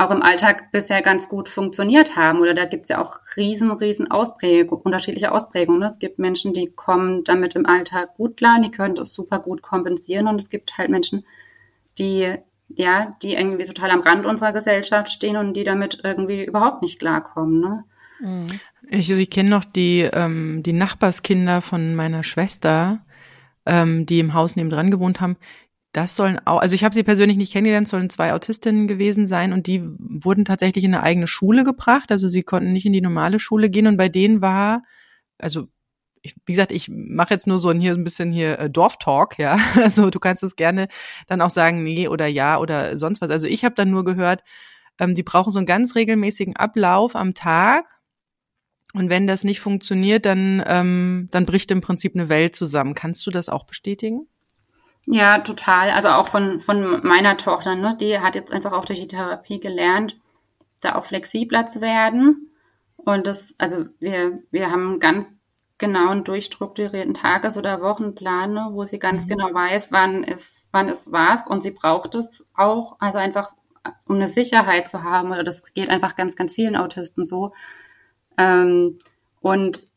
[0.00, 2.40] auch im Alltag bisher ganz gut funktioniert haben.
[2.40, 5.80] Oder da gibt es ja auch riesen, riesen Ausprägungen, unterschiedliche Ausprägungen.
[5.80, 5.88] Ne?
[5.88, 9.62] Es gibt Menschen, die kommen damit im Alltag gut klar, die können das super gut
[9.62, 10.26] kompensieren.
[10.26, 11.24] Und es gibt halt Menschen,
[11.98, 12.34] die,
[12.68, 16.98] ja, die irgendwie total am Rand unserer Gesellschaft stehen und die damit irgendwie überhaupt nicht
[16.98, 17.60] klarkommen.
[17.60, 17.84] Ne?
[18.20, 18.60] Mhm.
[18.88, 23.00] Ich, ich kenne noch die, ähm, die Nachbarskinder von meiner Schwester,
[23.66, 25.36] ähm, die im Haus nebendran gewohnt haben,
[25.92, 29.52] das sollen auch, also ich habe sie persönlich nicht kennengelernt, sollen zwei Autistinnen gewesen sein
[29.52, 32.12] und die wurden tatsächlich in eine eigene Schule gebracht.
[32.12, 34.82] Also sie konnten nicht in die normale Schule gehen und bei denen war,
[35.38, 35.66] also
[36.22, 39.38] ich, wie gesagt, ich mache jetzt nur so ein, hier ein bisschen hier äh, Dorftalk,
[39.38, 39.58] ja.
[39.76, 40.88] Also du kannst es gerne
[41.26, 43.30] dann auch sagen, nee oder ja oder sonst was.
[43.30, 44.42] Also ich habe dann nur gehört,
[44.98, 47.86] ähm, die brauchen so einen ganz regelmäßigen Ablauf am Tag.
[48.92, 52.94] Und wenn das nicht funktioniert, dann, ähm, dann bricht im Prinzip eine Welt zusammen.
[52.94, 54.26] Kannst du das auch bestätigen?
[55.12, 55.90] Ja, total.
[55.90, 57.96] Also auch von, von meiner Tochter, ne?
[58.00, 60.16] Die hat jetzt einfach auch durch die Therapie gelernt,
[60.80, 62.52] da auch flexibler zu werden.
[62.96, 65.26] Und das, also wir, wir haben ganz
[65.78, 69.30] genauen durchstrukturierten Tages- oder Wochenplan, ne, wo sie ganz mhm.
[69.30, 73.50] genau weiß, wann ist, wann ist was und sie braucht es auch, also einfach
[74.06, 77.52] um eine Sicherheit zu haben oder das geht einfach ganz, ganz vielen Autisten so.
[78.36, 78.98] Ähm,
[79.40, 79.88] und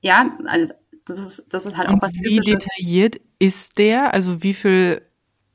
[0.00, 0.72] ja, also
[1.08, 2.12] das ist, das ist halt auch was.
[2.14, 4.14] Wie detailliert ist der?
[4.14, 5.02] Also wie viel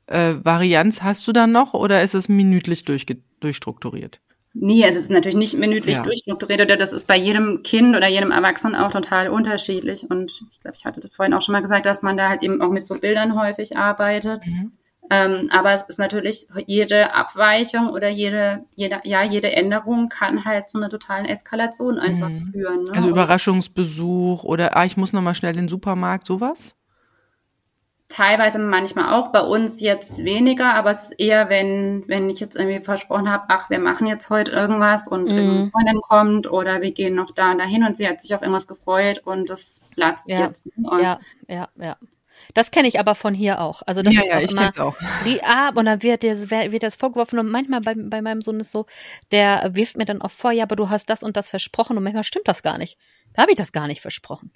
[0.06, 4.20] äh, Varianz hast du da noch oder ist es minütlich durchstrukturiert?
[4.56, 6.02] Nee, also es ist natürlich nicht minütlich ja.
[6.02, 10.08] durchstrukturiert oder das ist bei jedem Kind oder jedem Erwachsenen auch total unterschiedlich.
[10.08, 12.42] Und ich glaube, ich hatte das vorhin auch schon mal gesagt, dass man da halt
[12.44, 14.46] eben auch mit so Bildern häufig arbeitet.
[14.46, 14.72] Mhm.
[15.10, 20.70] Ähm, aber es ist natürlich jede Abweichung oder jede, jede, ja, jede Änderung kann halt
[20.70, 22.50] zu einer totalen Eskalation einfach mhm.
[22.52, 22.84] führen.
[22.84, 22.92] Ne?
[22.94, 26.76] Also Überraschungsbesuch oder ah, ich muss nochmal schnell in den Supermarkt, sowas?
[28.08, 32.54] teilweise manchmal auch, bei uns jetzt weniger, aber es ist eher, wenn, wenn ich jetzt
[32.54, 35.70] irgendwie versprochen habe, ach, wir machen jetzt heute irgendwas und mhm.
[35.72, 38.68] Freundin kommt oder wir gehen noch da und dahin und sie hat sich auf irgendwas
[38.68, 40.46] gefreut und das platzt ja.
[40.46, 40.66] jetzt.
[40.76, 41.96] Und ja, ja, ja.
[42.54, 43.82] Das kenne ich aber von hier auch.
[43.86, 44.96] Also das ja, ist ja, auch ich immer auch.
[45.24, 48.60] die ah, und dann wird, der, wird das vorgeworfen und manchmal bei, bei meinem Sohn
[48.60, 48.86] ist so,
[49.30, 52.02] der wirft mir dann auch vor, ja, aber du hast das und das versprochen und
[52.02, 52.98] manchmal stimmt das gar nicht.
[53.32, 54.52] Da habe ich das gar nicht versprochen.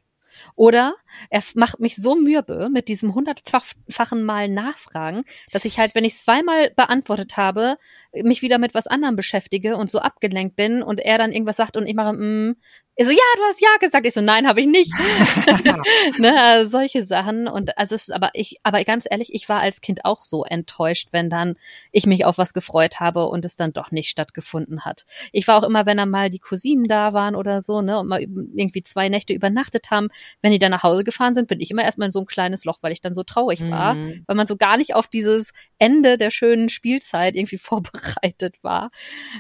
[0.55, 0.95] Oder
[1.31, 6.17] er macht mich so mürbe mit diesem hundertfachen Mal Nachfragen, dass ich halt, wenn ich
[6.17, 7.77] zweimal beantwortet habe,
[8.13, 11.77] mich wieder mit was anderem beschäftige und so abgelenkt bin und er dann irgendwas sagt
[11.77, 12.57] und ich mache, mm,
[12.99, 14.07] er so, ja, du hast ja gesagt.
[14.07, 14.93] Ich so, nein, habe ich nicht.
[16.19, 17.47] ne, also solche Sachen.
[17.47, 20.45] Und also es ist aber ich, aber ganz ehrlich, ich war als Kind auch so
[20.45, 21.55] enttäuscht, wenn dann
[21.93, 25.07] ich mich auf was gefreut habe und es dann doch nicht stattgefunden hat.
[25.31, 28.09] Ich war auch immer, wenn dann mal die Cousinen da waren oder so, ne, und
[28.09, 30.09] mal irgendwie zwei Nächte übernachtet haben,
[30.43, 32.65] wenn die dann nach Hause gefahren sind, bin ich immer erstmal in so ein kleines
[32.65, 34.25] Loch, weil ich dann so traurig war, mhm.
[34.27, 38.91] weil man so gar nicht auf dieses Ende der schönen Spielzeit irgendwie vorbereitet war.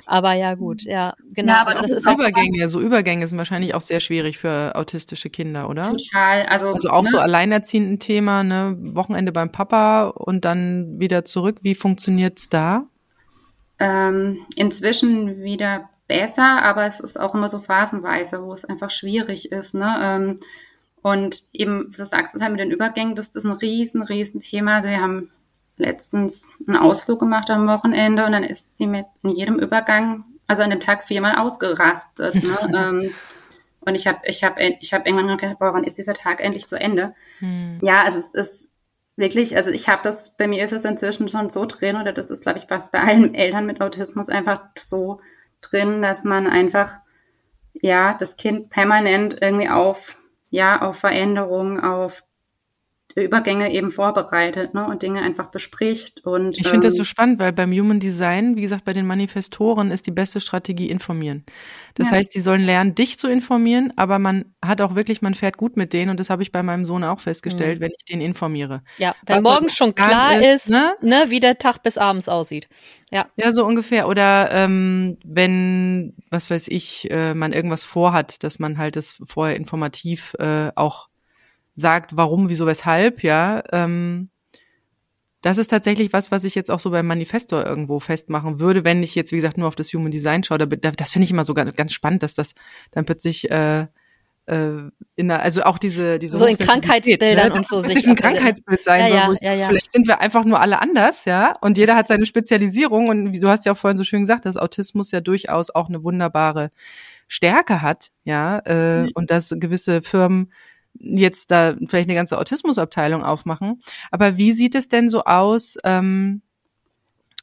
[0.07, 1.55] Aber ja, gut, ja, genau.
[1.55, 4.73] Ja, aber das, das ist halt Übergänge, so Übergänge sind wahrscheinlich auch sehr schwierig für
[4.75, 5.85] autistische Kinder, oder?
[5.85, 6.47] Total.
[6.47, 7.09] Also, also auch ne?
[7.11, 8.77] so alleinerziehenden Thema, ne?
[8.79, 11.59] Wochenende beim Papa und dann wieder zurück.
[11.63, 12.87] Wie funktioniert's da?
[13.79, 19.53] Ähm, inzwischen wieder besser, aber es ist auch immer so phasenweise, wo es einfach schwierig
[19.53, 19.75] ist.
[19.75, 19.97] Ne?
[20.01, 20.41] Ähm,
[21.03, 24.77] und eben, du sagst es halt mit den Übergängen, das ist ein riesen, riesen Thema.
[24.77, 25.31] Also wir haben
[25.77, 30.63] letztens einen Ausflug gemacht am Wochenende und dann ist sie mit in jedem Übergang, also
[30.63, 32.35] an dem Tag viermal ausgerastet.
[32.35, 32.57] Ne?
[32.75, 33.11] ähm,
[33.89, 36.67] und ich habe ich hab, ich hab irgendwann gedacht, boah, wann ist dieser Tag endlich
[36.67, 37.15] zu Ende?
[37.41, 37.79] Hm.
[37.83, 38.69] Ja, also es ist
[39.17, 42.31] wirklich, also ich habe das, bei mir ist es inzwischen schon so drin, oder das
[42.31, 45.21] ist, glaube ich, was bei allen Eltern mit Autismus einfach so
[45.61, 46.97] drin, dass man einfach,
[47.73, 50.17] ja, das Kind permanent irgendwie auf,
[50.51, 52.23] ja, auf Veränderungen, auf
[53.23, 56.25] Übergänge eben vorbereitet ne, und Dinge einfach bespricht.
[56.25, 59.07] Und, ich finde ähm, das so spannend, weil beim Human Design, wie gesagt, bei den
[59.07, 61.45] Manifestoren ist die beste Strategie informieren.
[61.95, 62.17] Das ja.
[62.17, 65.77] heißt, die sollen lernen, dich zu informieren, aber man hat auch wirklich, man fährt gut
[65.77, 67.85] mit denen und das habe ich bei meinem Sohn auch festgestellt, mhm.
[67.85, 68.83] wenn ich den informiere.
[68.99, 70.95] Ja, wenn morgens schon klar ist, ist ne?
[71.03, 72.69] ne, wie der Tag bis abends aussieht.
[73.11, 73.27] Ja.
[73.37, 74.09] Ja, so ungefähr.
[74.09, 79.57] Oder ähm, wenn, was weiß ich, äh, man irgendwas vorhat, dass man halt das vorher
[79.57, 81.09] informativ äh, auch
[81.79, 83.63] sagt, warum, wieso, weshalb, ja.
[83.73, 84.31] Ähm,
[85.43, 89.05] das ist tatsächlich was, was ich jetzt auch so beim Manifestor irgendwo festmachen würde, wenn
[89.05, 90.59] ich jetzt, wie gesagt, nur auf das Human Design schaue.
[90.59, 92.55] Das finde ich immer so ganz, spannend, dass das
[92.91, 93.87] dann plötzlich äh,
[94.47, 94.71] äh,
[95.15, 97.55] in der, also auch diese diese so in Krankheitsbildern ne?
[97.55, 100.61] und so sich ein Krankheitsbild sein ja, soll, ja, ja, vielleicht sind wir einfach nur
[100.61, 103.97] alle anders, ja, und jeder hat seine Spezialisierung und wie du hast ja auch vorhin
[103.97, 106.73] so schön gesagt, dass Autismus ja durchaus auch eine wunderbare
[107.29, 109.11] Stärke hat, ja, äh, mhm.
[109.15, 110.51] und dass gewisse Firmen
[110.99, 113.81] jetzt da vielleicht eine ganze Autismusabteilung aufmachen.
[114.11, 115.77] Aber wie sieht es denn so aus?
[115.85, 116.43] Ähm,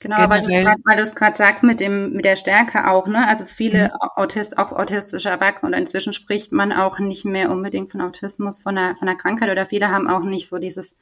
[0.01, 0.75] Genau, generell.
[0.83, 3.27] weil du es gerade sagst mit dem mit der Stärke auch, ne?
[3.27, 4.09] Also viele mhm.
[4.15, 8.77] Autist, auch autistische Erwachsene oder inzwischen spricht man auch nicht mehr unbedingt von Autismus, von
[8.77, 10.95] einer von einer Krankheit oder viele haben auch nicht so dieses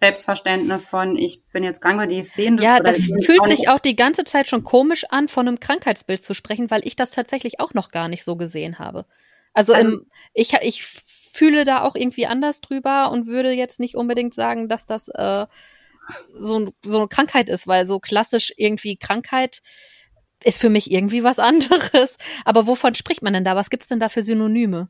[0.00, 2.64] Selbstverständnis von ich bin jetzt krank oder die sehen das.
[2.64, 6.22] Ja, das fühlt auch sich auch die ganze Zeit schon komisch an, von einem Krankheitsbild
[6.22, 9.06] zu sprechen, weil ich das tatsächlich auch noch gar nicht so gesehen habe.
[9.54, 10.82] Also, also im, ich ich
[11.36, 15.46] fühle da auch irgendwie anders drüber und würde jetzt nicht unbedingt sagen, dass das äh,
[16.34, 19.60] so, so eine Krankheit ist, weil so klassisch irgendwie Krankheit
[20.44, 22.18] ist für mich irgendwie was anderes.
[22.44, 23.56] Aber wovon spricht man denn da?
[23.56, 24.88] Was gibt's denn da für Synonyme?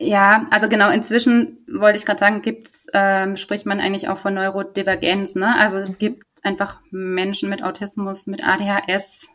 [0.00, 4.34] Ja, also genau, inzwischen wollte ich gerade sagen, gibt's, ähm, spricht man eigentlich auch von
[4.34, 5.56] Neurodivergenz, ne?
[5.56, 5.98] Also es mhm.
[5.98, 9.26] gibt einfach Menschen mit Autismus, mit ADHS,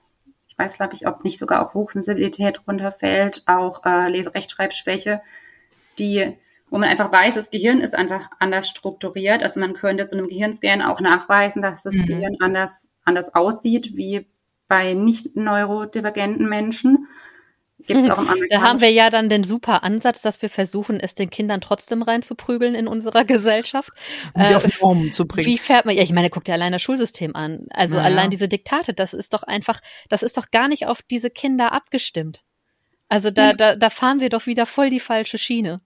[0.47, 5.21] ich weiß glaube ich, ob nicht sogar auch Hochsensibilität runterfällt, auch äh, Leserechtschreibschwäche,
[5.99, 6.38] die
[6.73, 9.43] wo man einfach weiß, das Gehirn ist einfach anders strukturiert.
[9.43, 12.08] Also man könnte zu einem Gehirnscan auch nachweisen, dass das mhm.
[12.08, 14.25] Gehirn anders, anders aussieht wie
[14.67, 17.08] bei nicht neurodivergenten Menschen.
[17.86, 21.13] Gibt's auch im da haben wir ja dann den super Ansatz, dass wir versuchen, es
[21.13, 23.91] den Kindern trotzdem reinzuprügeln in unserer Gesellschaft.
[24.34, 25.45] Um sie äh, auf Form zu bringen.
[25.45, 27.67] Wie fährt man, ja, ich meine, guck dir allein das Schulsystem an.
[27.69, 28.08] Also naja.
[28.08, 29.79] allein diese Diktate, das ist doch einfach,
[30.10, 32.43] das ist doch gar nicht auf diese Kinder abgestimmt.
[33.13, 33.58] Also da, hm.
[33.58, 35.82] da, da fahren wir doch wieder voll die falsche Schiene.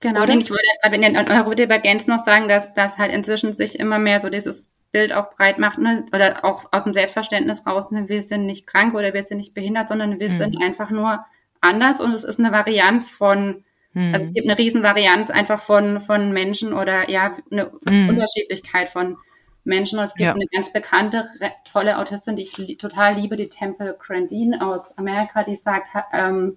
[0.00, 0.34] Genau, Oder?
[0.34, 4.18] ich wollte gerade in der Neurodivergenz noch sagen, dass, dass halt inzwischen sich immer mehr
[4.18, 6.04] so dieses Bild auch breit macht, ne?
[6.12, 8.08] oder auch aus dem Selbstverständnis raus, ne?
[8.08, 10.36] wir sind nicht krank oder wir sind nicht behindert, sondern wir mhm.
[10.36, 11.24] sind einfach nur
[11.60, 14.12] anders und es ist eine Varianz von, mhm.
[14.12, 18.08] also es gibt eine Riesenvarianz einfach von, von Menschen oder ja, eine mhm.
[18.08, 19.16] Unterschiedlichkeit von
[19.64, 19.98] Menschen.
[19.98, 20.34] Und es gibt ja.
[20.34, 21.28] eine ganz bekannte,
[21.70, 26.56] tolle Autistin, die ich li total liebe, die Temple Grandin aus Amerika, die sagt, ähm,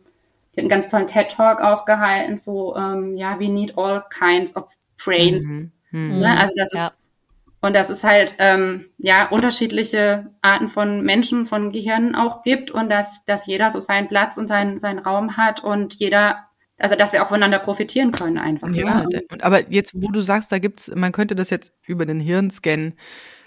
[0.54, 4.56] die hat einen ganz tollen TED-Talk auch gehalten, so, ähm, ja, we need all kinds
[4.56, 4.66] of
[5.04, 5.46] brains.
[5.46, 5.72] Mhm.
[5.92, 6.20] Mhm.
[6.20, 6.38] Ne?
[6.38, 6.88] Also das ja.
[6.88, 6.98] ist
[7.66, 12.92] und dass es halt ähm, ja unterschiedliche Arten von Menschen, von Gehirnen auch gibt und
[12.92, 16.46] dass, dass jeder so seinen Platz und seinen, seinen Raum hat und jeder,
[16.78, 18.70] also dass wir auch voneinander profitieren können einfach.
[18.74, 19.20] Ja, ja.
[19.42, 22.94] aber jetzt, wo du sagst, da gibt's, man könnte das jetzt über den Hirnscan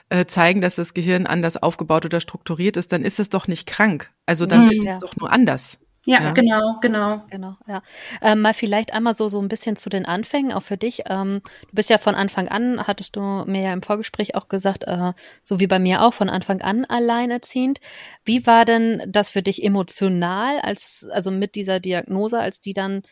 [0.09, 3.67] äh, zeigen, dass das Gehirn anders aufgebaut oder strukturiert ist, dann ist es doch nicht
[3.67, 4.11] krank.
[4.27, 4.95] Also dann mhm, ist ja.
[4.95, 5.81] es doch nur anders.
[6.05, 7.23] Ja, ja, genau, genau.
[7.29, 7.83] Genau, ja.
[8.23, 11.03] Ähm, mal vielleicht einmal so, so ein bisschen zu den Anfängen, auch für dich.
[11.07, 14.85] Ähm, du bist ja von Anfang an, hattest du mir ja im Vorgespräch auch gesagt,
[14.85, 17.81] äh, so wie bei mir auch, von Anfang an alleinerziehend.
[18.25, 23.03] Wie war denn das für dich emotional, als, also mit dieser Diagnose, als die dann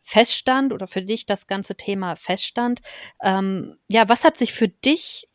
[0.00, 2.80] feststand oder für dich das ganze Thema feststand?
[3.22, 5.28] Ähm, ja, was hat sich für dich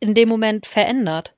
[0.00, 1.34] in dem Moment verändert?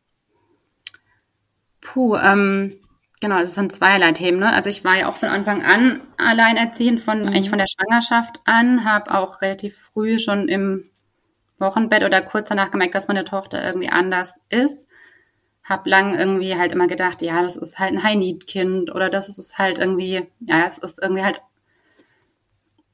[1.81, 2.79] Puh, ähm,
[3.21, 4.41] Genau, also es sind zweierlei Themen.
[4.41, 4.51] Ne?
[4.51, 7.29] Also ich war ja auch von Anfang an alleinerziehend, von mhm.
[7.29, 10.91] eigentlich von der Schwangerschaft an, habe auch relativ früh schon im
[11.59, 14.89] Wochenbett oder kurz danach gemerkt, dass meine Tochter irgendwie anders ist.
[15.63, 19.59] Hab lang irgendwie halt immer gedacht, ja, das ist halt ein High-Need-Kind oder das ist
[19.59, 21.43] halt irgendwie, ja, es ist irgendwie halt,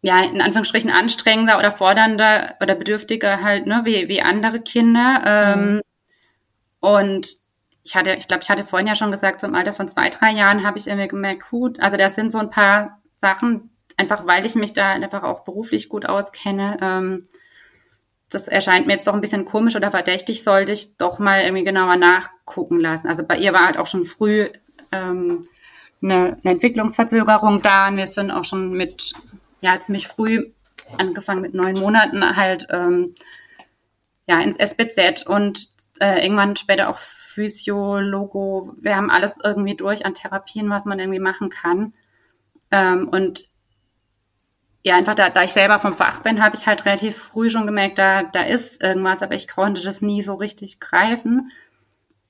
[0.02, 5.22] ja, in Anführungsstrichen anstrengender oder fordernder oder bedürftiger halt, ne, wie, wie andere Kinder.
[5.24, 5.82] Ähm, mhm.
[6.80, 7.45] Und
[7.86, 10.10] ich hatte, ich glaube, ich hatte vorhin ja schon gesagt, so im Alter von zwei,
[10.10, 14.26] drei Jahren habe ich irgendwie gemerkt, gut, also das sind so ein paar Sachen, einfach
[14.26, 16.78] weil ich mich da einfach auch beruflich gut auskenne.
[16.80, 17.28] Ähm,
[18.28, 21.62] das erscheint mir jetzt doch ein bisschen komisch oder verdächtig, sollte ich doch mal irgendwie
[21.62, 23.06] genauer nachgucken lassen.
[23.06, 24.48] Also bei ihr war halt auch schon früh
[24.90, 25.42] ähm,
[26.02, 29.12] eine, eine Entwicklungsverzögerung da und wir sind auch schon mit,
[29.60, 30.50] ja, ziemlich früh
[30.98, 33.14] angefangen mit neun Monaten halt ähm,
[34.26, 35.68] ja ins SBZ und
[36.00, 36.98] äh, irgendwann später auch
[37.36, 41.92] Physio, Logo, wir haben alles irgendwie durch an Therapien, was man irgendwie machen kann.
[42.70, 43.50] Ähm, und
[44.82, 47.66] ja, einfach da, da ich selber vom Fach bin, habe ich halt relativ früh schon
[47.66, 51.52] gemerkt, da, da ist irgendwas, aber ich konnte das nie so richtig greifen.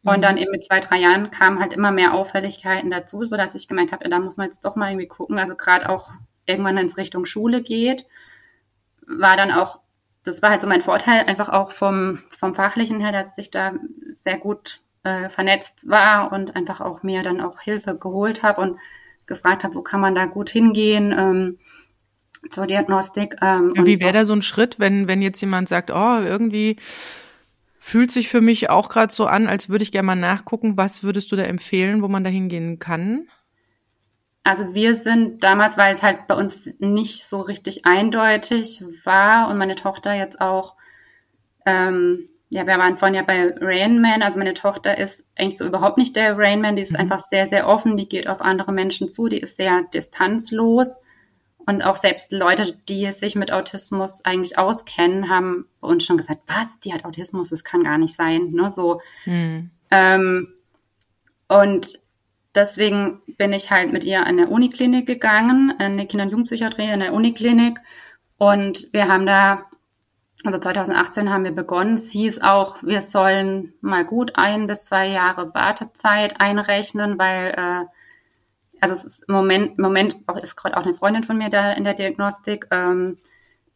[0.03, 0.40] Und dann mhm.
[0.40, 3.92] eben mit zwei, drei Jahren kamen halt immer mehr Auffälligkeiten dazu, so dass ich gemerkt
[3.92, 5.38] habe, da muss man jetzt doch mal irgendwie gucken.
[5.38, 6.11] Also gerade auch
[6.47, 8.07] irgendwann ins Richtung Schule geht,
[9.07, 9.79] war dann auch,
[10.25, 13.75] das war halt so mein Vorteil, einfach auch vom, vom Fachlichen her, dass ich da
[14.14, 18.79] sehr gut äh, vernetzt war und einfach auch mir dann auch Hilfe geholt habe und
[19.27, 21.59] gefragt habe, wo kann man da gut hingehen ähm,
[22.51, 23.37] zur Diagnostik.
[23.40, 26.77] Ähm, Wie wäre da so ein Schritt, wenn, wenn jetzt jemand sagt, oh, irgendwie
[27.79, 31.05] fühlt sich für mich auch gerade so an, als würde ich gerne mal nachgucken, was
[31.05, 33.29] würdest du da empfehlen, wo man da hingehen kann?
[34.42, 39.59] Also wir sind damals, weil es halt bei uns nicht so richtig eindeutig war und
[39.59, 40.75] meine Tochter jetzt auch
[41.64, 44.23] ähm, ja, wir waren vorhin ja bei Rain Man.
[44.23, 46.77] Also meine Tochter ist eigentlich so überhaupt nicht der Rain Man.
[46.77, 47.01] Die ist mhm.
[47.01, 47.99] einfach sehr, sehr offen.
[47.99, 49.29] Die geht auf andere Menschen zu.
[49.29, 50.97] Die ist sehr distanzlos.
[51.66, 56.40] Und auch selbst Leute, die sich mit Autismus eigentlich auskennen, haben bei uns schon gesagt,
[56.47, 58.53] was, die hat Autismus, das kann gar nicht sein.
[58.53, 58.71] Ne?
[58.71, 59.03] So.
[59.27, 59.71] Mhm.
[59.90, 60.55] Ähm,
[61.49, 62.01] und
[62.55, 66.90] deswegen bin ich halt mit ihr an der Uniklinik gegangen, in der Kinder- und Jugendpsychiatrie
[66.90, 67.81] in der Uniklinik.
[68.38, 69.66] Und wir haben da
[70.47, 71.95] also 2018 haben wir begonnen.
[71.95, 77.87] Es hieß auch, wir sollen mal gut ein bis zwei Jahre Wartezeit einrechnen, weil äh,
[78.81, 81.73] also es ist im Moment, im Moment ist, gerade auch eine Freundin von mir da
[81.73, 82.67] in der Diagnostik.
[82.71, 83.19] Ähm,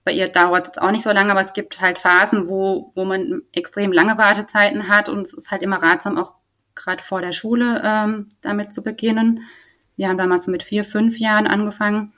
[0.04, 3.04] bei ihr dauert es auch nicht so lange, aber es gibt halt Phasen, wo, wo
[3.04, 6.34] man extrem lange Wartezeiten hat und es ist halt immer ratsam, auch
[6.74, 9.44] gerade vor der Schule ähm, damit zu beginnen.
[9.96, 12.14] Wir haben damals so mit vier, fünf Jahren angefangen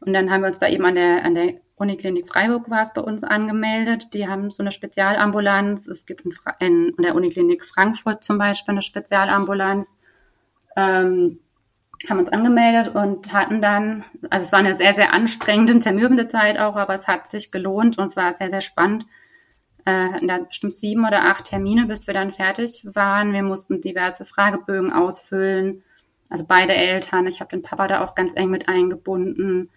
[0.00, 2.92] und dann haben wir uns da eben an der, an der Uniklinik Freiburg war es
[2.92, 4.12] bei uns angemeldet.
[4.14, 5.86] Die haben so eine Spezialambulanz.
[5.86, 9.96] Es gibt in, in, in der Uniklinik Frankfurt zum Beispiel eine Spezialambulanz.
[10.76, 11.40] Ähm,
[12.08, 16.58] haben uns angemeldet und hatten dann, also es war eine sehr, sehr anstrengende, zermürbende Zeit
[16.58, 19.04] auch, aber es hat sich gelohnt und es war sehr, sehr spannend.
[19.84, 23.32] Äh, hatten dann bestimmt sieben oder acht Termine, bis wir dann fertig waren.
[23.32, 25.82] Wir mussten diverse Fragebögen ausfüllen.
[26.28, 27.26] Also beide Eltern.
[27.26, 29.70] Ich habe den Papa da auch ganz eng mit eingebunden.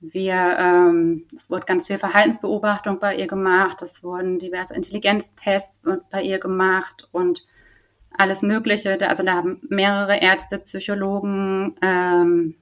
[0.00, 3.80] Wir, ähm, es wurde ganz viel Verhaltensbeobachtung bei ihr gemacht.
[3.82, 5.80] Es wurden diverse Intelligenztests
[6.10, 7.46] bei ihr gemacht und
[8.10, 8.98] alles Mögliche.
[9.08, 12.54] Also da haben mehrere Ärzte, Psychologen, ähm,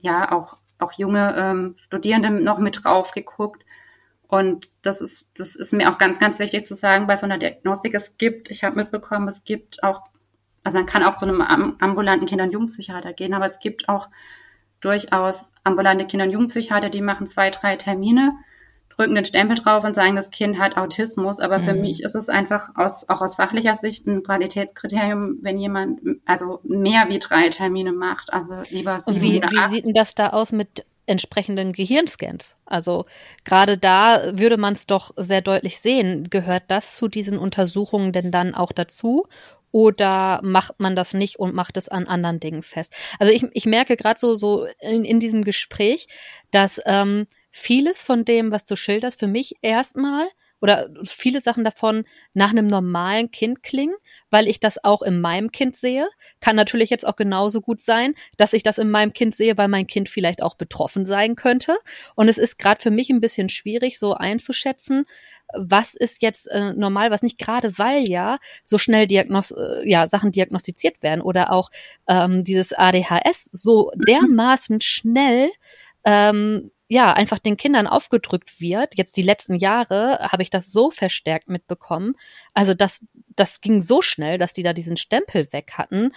[0.00, 3.64] ja auch auch junge ähm, Studierende noch mit drauf geguckt.
[4.28, 7.38] Und das ist das ist mir auch ganz ganz wichtig zu sagen bei so einer
[7.38, 7.94] Diagnostik.
[7.94, 10.02] Es gibt, ich habe mitbekommen, es gibt auch,
[10.64, 14.08] also man kann auch zu einem ambulanten Kinder- und Jugendpsychiater gehen, aber es gibt auch
[14.80, 18.32] durchaus ambulante Kinder- und Jugendpsychiater, die machen zwei, drei Termine
[19.00, 21.40] drücken den Stempel drauf und sagen, das Kind hat Autismus.
[21.40, 21.64] Aber mhm.
[21.64, 26.60] für mich ist es einfach aus, auch aus fachlicher Sicht ein Qualitätskriterium, wenn jemand also
[26.64, 28.32] mehr wie drei Termine macht.
[28.32, 32.56] Also lieber sieben wie, wie sieht denn das da aus mit entsprechenden Gehirnscans.
[32.66, 33.06] Also
[33.44, 36.28] gerade da würde man es doch sehr deutlich sehen.
[36.30, 39.26] Gehört das zu diesen Untersuchungen denn dann auch dazu?
[39.72, 42.94] Oder macht man das nicht und macht es an anderen Dingen fest?
[43.18, 46.06] Also ich, ich merke gerade so, so in, in diesem Gespräch,
[46.50, 50.28] dass ähm, vieles von dem, was du schilderst, für mich erstmal
[50.60, 53.94] oder viele Sachen davon nach einem normalen Kind klingen,
[54.30, 56.08] weil ich das auch in meinem Kind sehe.
[56.40, 59.68] Kann natürlich jetzt auch genauso gut sein, dass ich das in meinem Kind sehe, weil
[59.68, 61.76] mein Kind vielleicht auch betroffen sein könnte.
[62.14, 65.06] Und es ist gerade für mich ein bisschen schwierig, so einzuschätzen,
[65.52, 70.06] was ist jetzt äh, normal, was nicht, gerade weil ja so schnell Diagnos äh, ja,
[70.06, 71.70] Sachen diagnostiziert werden oder auch
[72.08, 74.04] ähm, dieses ADHS so mhm.
[74.04, 75.50] dermaßen schnell
[76.04, 78.98] ähm, ja, einfach den Kindern aufgedrückt wird.
[78.98, 82.16] Jetzt die letzten Jahre habe ich das so verstärkt mitbekommen.
[82.52, 86.10] Also das, das ging so schnell, dass die da diesen Stempel weg hatten.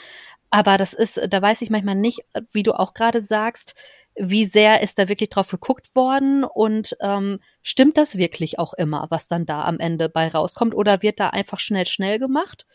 [0.49, 3.75] Aber das ist, da weiß ich manchmal nicht, wie du auch gerade sagst,
[4.15, 9.05] wie sehr ist da wirklich drauf geguckt worden und ähm, stimmt das wirklich auch immer,
[9.11, 12.65] was dann da am Ende bei rauskommt oder wird da einfach schnell schnell gemacht?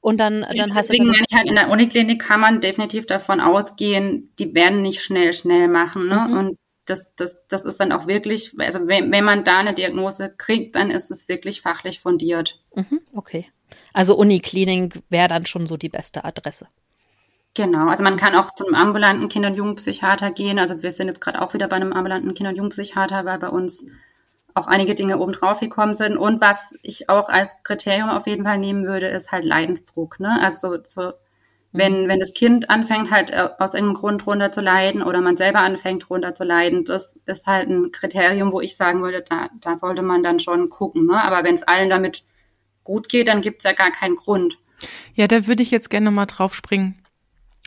[0.00, 1.10] Und dann, dann hast Deswegen du.
[1.10, 5.32] Deswegen ich halt in der Uniklinik kann man definitiv davon ausgehen, die werden nicht schnell,
[5.32, 6.06] schnell machen.
[6.06, 6.26] Ne?
[6.28, 6.36] Mhm.
[6.36, 10.32] Und das, das, das ist dann auch wirklich, also wenn, wenn man da eine Diagnose
[10.36, 12.60] kriegt, dann ist es wirklich fachlich fundiert.
[12.74, 13.46] Mhm, okay.
[13.92, 16.68] Also Uniklinik wäre dann schon so die beste Adresse.
[17.54, 20.58] Genau, also man kann auch zu einem ambulanten Kinder- und Jugendpsychiater gehen.
[20.58, 23.48] Also wir sind jetzt gerade auch wieder bei einem ambulanten Kinder- und Jugendpsychiater, weil bei
[23.48, 23.84] uns
[24.54, 26.16] auch einige Dinge oben drauf gekommen sind.
[26.16, 30.20] Und was ich auch als Kriterium auf jeden Fall nehmen würde, ist halt Leidensdruck.
[30.20, 30.38] Ne?
[30.40, 31.12] Also so, so
[31.72, 32.08] wenn, mhm.
[32.08, 35.60] wenn das Kind anfängt, halt äh, aus irgendeinem Grund runter zu leiden oder man selber
[35.60, 39.76] anfängt, runter zu leiden, das ist halt ein Kriterium, wo ich sagen würde, da, da
[39.76, 41.06] sollte man dann schon gucken.
[41.06, 41.22] Ne?
[41.22, 42.24] Aber wenn es allen damit
[42.84, 44.58] gut geht, dann gibt es ja gar keinen Grund.
[45.14, 46.96] Ja, da würde ich jetzt gerne nochmal drauf springen.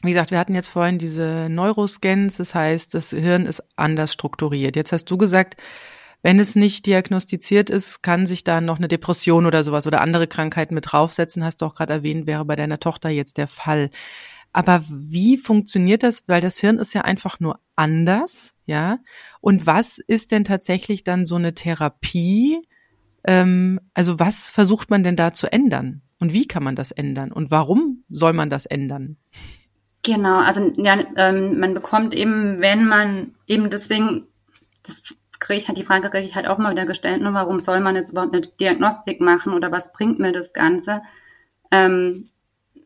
[0.03, 4.75] Wie gesagt, wir hatten jetzt vorhin diese Neuroscans, das heißt, das Hirn ist anders strukturiert.
[4.75, 5.57] Jetzt hast du gesagt,
[6.23, 10.27] wenn es nicht diagnostiziert ist, kann sich da noch eine Depression oder sowas oder andere
[10.27, 11.43] Krankheiten mit draufsetzen.
[11.43, 13.89] Hast du auch gerade erwähnt, wäre bei deiner Tochter jetzt der Fall.
[14.53, 16.27] Aber wie funktioniert das?
[16.27, 18.99] Weil das Hirn ist ja einfach nur anders, ja.
[19.39, 22.61] Und was ist denn tatsächlich dann so eine Therapie?
[23.23, 26.01] Ähm, also was versucht man denn da zu ändern?
[26.19, 27.31] Und wie kann man das ändern?
[27.31, 29.17] Und warum soll man das ändern?
[30.03, 34.27] Genau, also ja, ähm, man bekommt eben, wenn man eben deswegen,
[34.83, 35.01] das
[35.41, 37.81] kriege ich halt die Frage kriege ich halt auch mal wieder gestellt, nur warum soll
[37.81, 41.01] man jetzt überhaupt eine Diagnostik machen oder was bringt mir das Ganze?
[41.71, 42.29] Ähm,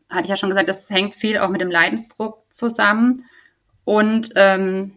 [0.08, 3.24] hatte ich ja schon gesagt, das hängt viel auch mit dem Leidensdruck zusammen.
[3.84, 4.92] Und ähm,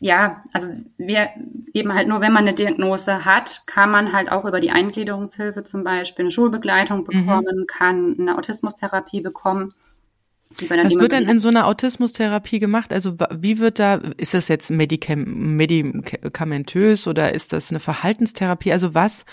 [0.00, 1.30] ja, also wir
[1.72, 5.64] eben halt nur, wenn man eine Diagnose hat, kann man halt auch über die Eingliederungshilfe
[5.64, 7.04] zum Beispiel eine Schulbegleitung mhm.
[7.04, 7.66] bekommen, mhm.
[7.66, 9.74] kann eine Autismustherapie bekommen.
[10.68, 12.92] Was wird denn in so einer Autismustherapie gemacht?
[12.92, 18.72] Also wie wird da, ist das jetzt medikam medikamentös oder ist das eine Verhaltenstherapie?
[18.72, 19.24] Also was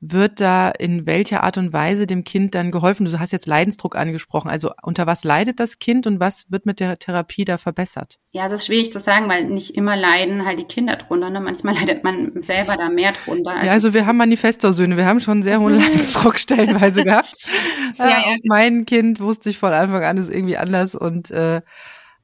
[0.00, 3.04] wird da in welcher Art und Weise dem Kind dann geholfen?
[3.04, 4.48] Du hast jetzt Leidensdruck angesprochen.
[4.48, 8.18] Also unter was leidet das Kind und was wird mit der Therapie da verbessert?
[8.30, 11.30] Ja, das ist schwierig zu sagen, weil nicht immer leiden halt die Kinder drunter.
[11.30, 11.40] Ne?
[11.40, 13.64] Manchmal leidet man selber da mehr drunter.
[13.64, 14.96] ja, also wir haben Manifestor-Söhne.
[14.96, 17.36] Wir haben schon sehr hohen Leidensdruck stellenweise gehabt.
[17.98, 18.36] ja, ja.
[18.44, 21.60] Mein Kind wusste ich von Anfang an, ist irgendwie anders und äh,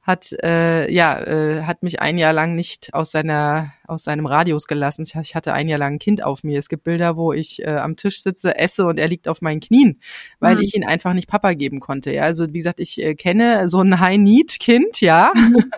[0.05, 4.67] hat äh, ja äh, hat mich ein Jahr lang nicht aus seiner aus seinem Radius
[4.67, 5.01] gelassen.
[5.01, 6.59] Ich, ich hatte ein Jahr lang ein Kind auf mir.
[6.59, 9.61] Es gibt Bilder, wo ich äh, am Tisch sitze, esse und er liegt auf meinen
[9.61, 9.99] Knien,
[10.39, 10.61] weil mhm.
[10.61, 12.13] ich ihn einfach nicht Papa geben konnte.
[12.13, 15.31] Ja, also wie gesagt, ich äh, kenne so ein High Need Kind, ja.
[15.33, 15.71] Mhm.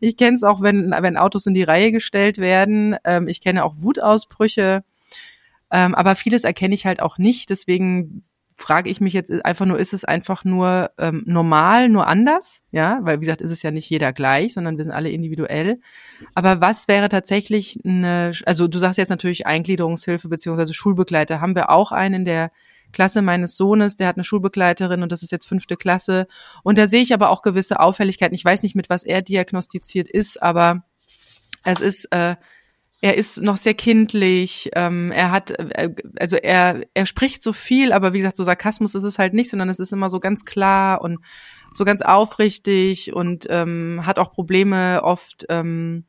[0.00, 2.96] ich kenne es auch, wenn wenn Autos in die Reihe gestellt werden.
[3.04, 4.82] Ähm, ich kenne auch Wutausbrüche.
[5.70, 7.50] Ähm, aber vieles erkenne ich halt auch nicht.
[7.50, 8.24] Deswegen
[8.56, 12.62] frage ich mich jetzt einfach nur, ist es einfach nur ähm, normal, nur anders?
[12.70, 15.80] Ja, weil wie gesagt, ist es ja nicht jeder gleich, sondern wir sind alle individuell.
[16.34, 21.40] Aber was wäre tatsächlich eine, also du sagst jetzt natürlich Eingliederungshilfe beziehungsweise Schulbegleiter.
[21.40, 22.52] Haben wir auch einen in der
[22.92, 26.26] Klasse meines Sohnes, der hat eine Schulbegleiterin und das ist jetzt fünfte Klasse.
[26.62, 28.34] Und da sehe ich aber auch gewisse Auffälligkeiten.
[28.34, 30.84] Ich weiß nicht, mit was er diagnostiziert ist, aber
[31.64, 32.36] es ist, äh,
[33.04, 37.92] er ist noch sehr kindlich, ähm, er hat, äh, also er, er spricht so viel,
[37.92, 40.46] aber wie gesagt, so Sarkasmus ist es halt nicht, sondern es ist immer so ganz
[40.46, 41.18] klar und
[41.70, 46.06] so ganz aufrichtig und ähm, hat auch Probleme oft, ähm,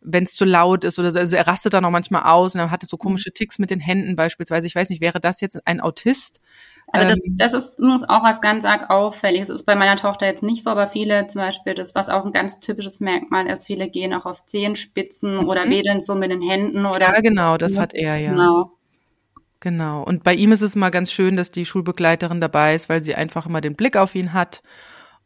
[0.00, 1.18] wenn es zu laut ist oder so.
[1.18, 3.00] Also er rastet dann auch manchmal aus und er hatte so mhm.
[3.00, 4.66] komische Ticks mit den Händen beispielsweise.
[4.66, 6.40] Ich weiß nicht, wäre das jetzt ein Autist?
[6.90, 9.48] Also das, ähm, das ist muss auch was ganz arg auffälliges.
[9.48, 12.24] Das ist bei meiner Tochter jetzt nicht so, aber viele zum Beispiel, das was auch
[12.24, 15.48] ein ganz typisches Merkmal ist, viele gehen auch auf Zehenspitzen mhm.
[15.48, 17.12] oder wedeln so mit den Händen oder.
[17.12, 18.30] Ja, genau, das hat er ja.
[18.30, 18.72] Genau.
[19.60, 20.04] Genau.
[20.04, 23.16] Und bei ihm ist es mal ganz schön, dass die Schulbegleiterin dabei ist, weil sie
[23.16, 24.62] einfach immer den Blick auf ihn hat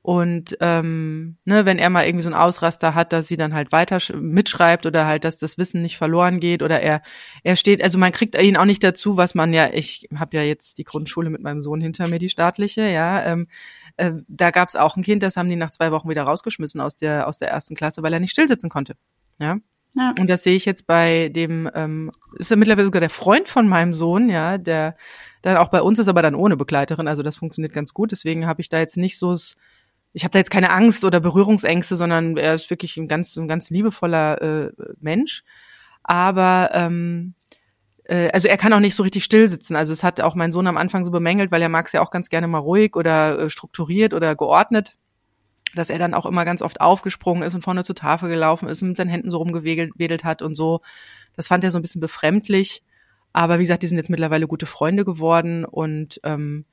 [0.03, 3.71] und ähm, ne, wenn er mal irgendwie so einen Ausraster hat, dass sie dann halt
[3.71, 7.03] weiter mitschreibt oder halt, dass das Wissen nicht verloren geht oder er
[7.45, 10.43] er steht, also man kriegt ihn auch nicht dazu, was man ja, ich habe ja
[10.43, 13.47] jetzt die Grundschule mit meinem Sohn hinter mir, die staatliche, ja, ähm,
[13.97, 16.81] äh, da gab es auch ein Kind, das haben die nach zwei Wochen wieder rausgeschmissen
[16.81, 18.97] aus der aus der ersten Klasse, weil er nicht stillsitzen konnte,
[19.39, 19.59] ja.
[19.95, 20.15] Ja.
[20.19, 23.69] Und das sehe ich jetzt bei dem, ähm, ist ja mittlerweile sogar der Freund von
[23.69, 24.97] meinem Sohn, ja, der
[25.43, 27.09] dann auch bei uns ist, aber dann ohne Begleiterin.
[27.09, 28.11] Also das funktioniert ganz gut.
[28.11, 29.37] Deswegen habe ich da jetzt nicht so
[30.13, 33.49] ich habe da jetzt keine Angst oder Berührungsängste, sondern er ist wirklich ein ganz, ein
[33.49, 35.43] ganz liebevoller äh, Mensch.
[36.03, 37.35] Aber ähm,
[38.05, 39.77] äh, also er kann auch nicht so richtig still sitzen.
[39.77, 42.03] Also es hat auch mein Sohn am Anfang so bemängelt, weil er mag es ja
[42.03, 44.93] auch ganz gerne mal ruhig oder äh, strukturiert oder geordnet,
[45.75, 48.83] dass er dann auch immer ganz oft aufgesprungen ist und vorne zur Tafel gelaufen ist
[48.83, 50.81] und mit seinen Händen so rumgewedelt hat und so.
[51.37, 52.83] Das fand er so ein bisschen befremdlich.
[53.33, 56.67] Aber wie gesagt, die sind jetzt mittlerweile gute Freunde geworden und ähm,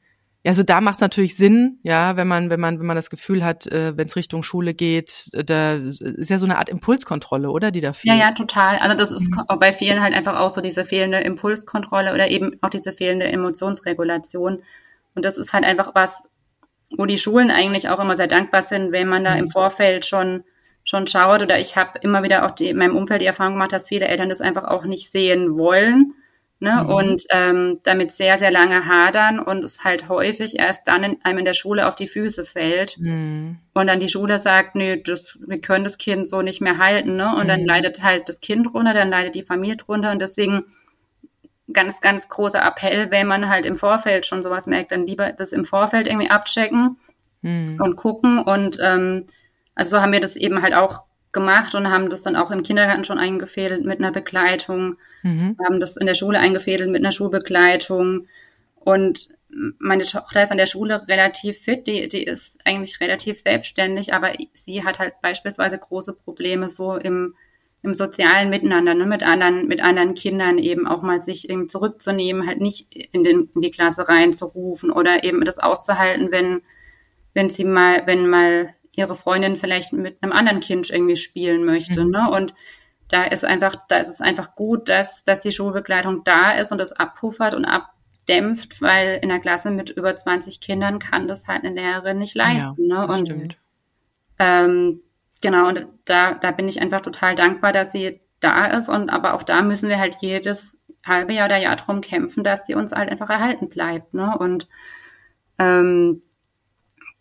[0.45, 3.09] ja, so da macht es natürlich Sinn, ja, wenn man, wenn man, wenn man das
[3.09, 6.69] Gefühl hat, äh, wenn es Richtung Schule geht, äh, da ist ja so eine Art
[6.69, 8.15] Impulskontrolle, oder, die da fehlt.
[8.15, 8.77] Ja, ja, total.
[8.77, 9.59] Also das ist mhm.
[9.59, 14.63] bei vielen halt einfach auch so diese fehlende Impulskontrolle oder eben auch diese fehlende Emotionsregulation.
[15.13, 16.23] Und das ist halt einfach was,
[16.97, 19.39] wo die Schulen eigentlich auch immer sehr dankbar sind, wenn man da mhm.
[19.39, 20.43] im Vorfeld schon
[20.85, 21.43] schon schaut.
[21.43, 24.07] Oder ich habe immer wieder auch die, in meinem Umfeld die Erfahrung gemacht, dass viele
[24.07, 26.13] Eltern das einfach auch nicht sehen wollen
[26.61, 26.83] Ne?
[26.83, 26.89] Mhm.
[26.89, 31.39] Und ähm, damit sehr, sehr lange hadern und es halt häufig erst dann in, einem
[31.39, 32.97] in der Schule auf die Füße fällt.
[32.99, 33.59] Mhm.
[33.73, 37.15] Und dann die Schule sagt, nee, das, wir können das Kind so nicht mehr halten.
[37.15, 37.33] Ne?
[37.33, 37.47] Und mhm.
[37.47, 40.11] dann leidet halt das Kind runter, dann leidet die Familie drunter.
[40.11, 40.65] Und deswegen
[41.71, 45.53] ganz, ganz großer Appell, wenn man halt im Vorfeld schon sowas merkt, dann lieber das
[45.53, 46.97] im Vorfeld irgendwie abchecken
[47.41, 47.79] mhm.
[47.81, 48.39] und gucken.
[48.39, 49.27] Und ähm,
[49.75, 52.63] also so haben wir das eben halt auch gemacht und haben das dann auch im
[52.63, 55.57] Kindergarten schon eingefädelt mit einer Begleitung, mhm.
[55.63, 58.27] haben das in der Schule eingefädelt mit einer Schulbegleitung
[58.75, 59.35] und
[59.79, 64.33] meine Tochter ist an der Schule relativ fit, die, die ist eigentlich relativ selbstständig, aber
[64.53, 67.35] sie hat halt beispielsweise große Probleme so im,
[67.81, 72.45] im sozialen Miteinander, ne, mit anderen, mit anderen Kindern eben auch mal sich eben zurückzunehmen,
[72.45, 76.61] halt nicht in, den, in die Klasse reinzurufen oder eben das auszuhalten, wenn,
[77.33, 82.03] wenn sie mal, wenn mal ihre Freundin vielleicht mit einem anderen Kind irgendwie spielen möchte.
[82.03, 82.11] Mhm.
[82.11, 82.29] Ne?
[82.29, 82.53] Und
[83.07, 86.77] da ist einfach, da ist es einfach gut, dass, dass die Schulbegleitung da ist und
[86.77, 91.63] das abpuffert und abdämpft, weil in der Klasse mit über 20 Kindern kann das halt
[91.63, 92.87] eine Lehrerin nicht leisten.
[92.87, 93.07] Ja, ne?
[93.07, 93.57] Und stimmt.
[94.37, 95.01] Ähm,
[95.41, 98.89] genau, und da, da bin ich einfach total dankbar, dass sie da ist.
[98.89, 102.63] Und aber auch da müssen wir halt jedes halbe Jahr oder Jahr drum kämpfen, dass
[102.63, 104.13] die uns halt einfach erhalten bleibt.
[104.13, 104.37] Ne?
[104.37, 104.67] Und
[105.57, 106.21] ähm,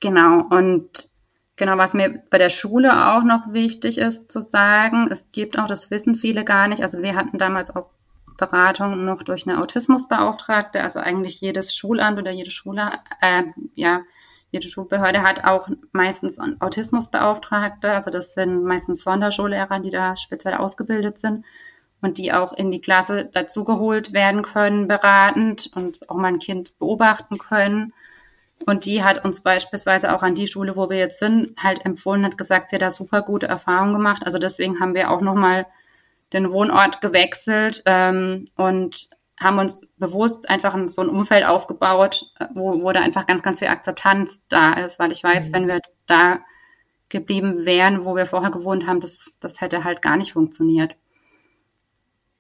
[0.01, 1.11] genau, und
[1.59, 5.67] Genau, was mir bei der Schule auch noch wichtig ist zu sagen, es gibt auch,
[5.67, 7.91] das wissen viele gar nicht, also wir hatten damals auch
[8.37, 13.43] Beratung noch durch eine Autismusbeauftragte, also eigentlich jedes Schulamt oder jede Schule, äh,
[13.75, 14.03] ja,
[14.53, 21.19] jede Schulbehörde hat auch meistens Autismusbeauftragte, also das sind meistens Sonderschullehrer, die da speziell ausgebildet
[21.19, 21.45] sind
[22.01, 26.79] und die auch in die Klasse dazugeholt werden können, beratend und auch mal ein Kind
[26.79, 27.93] beobachten können.
[28.67, 32.25] Und die hat uns beispielsweise auch an die Schule, wo wir jetzt sind, halt empfohlen,
[32.25, 34.23] hat gesagt, sie hat da super gute Erfahrungen gemacht.
[34.25, 35.67] Also deswegen haben wir auch nochmal
[36.33, 39.09] den Wohnort gewechselt ähm, und
[39.41, 43.69] haben uns bewusst einfach so ein Umfeld aufgebaut, wo, wo da einfach ganz, ganz viel
[43.69, 45.53] Akzeptanz da ist, weil ich weiß, mhm.
[45.53, 46.41] wenn wir da
[47.09, 50.97] geblieben wären, wo wir vorher gewohnt haben, das, das hätte halt gar nicht funktioniert.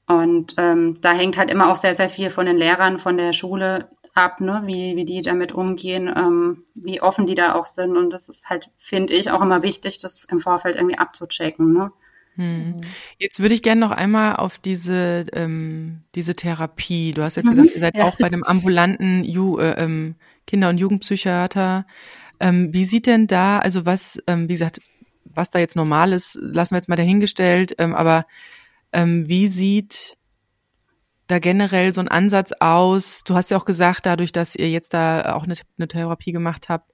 [0.06, 3.32] Und ähm, da hängt halt immer auch sehr, sehr viel von den Lehrern, von der
[3.32, 4.62] Schule ab, ne?
[4.66, 7.96] wie, wie die damit umgehen, ähm, wie offen die da auch sind.
[7.96, 11.72] Und das ist halt, finde ich, auch immer wichtig, das im Vorfeld irgendwie abzuchecken.
[11.72, 11.92] Ne?
[12.34, 12.80] Hm.
[13.18, 17.12] Jetzt würde ich gerne noch einmal auf diese ähm, diese Therapie.
[17.12, 17.56] Du hast jetzt mhm.
[17.56, 18.04] gesagt, ihr seid ja.
[18.04, 20.16] auch bei einem ambulanten Ju äh, ähm,
[20.46, 21.86] Kinder- und Jugendpsychiater.
[22.40, 24.80] Ähm, wie sieht denn da, also was, ähm, wie gesagt,
[25.24, 28.26] was da jetzt normal ist, lassen wir jetzt mal dahingestellt, ähm, aber
[28.92, 30.17] ähm, wie sieht
[31.28, 33.22] da generell so ein Ansatz aus?
[33.24, 36.68] Du hast ja auch gesagt, dadurch, dass ihr jetzt da auch eine, eine Therapie gemacht
[36.68, 36.92] habt,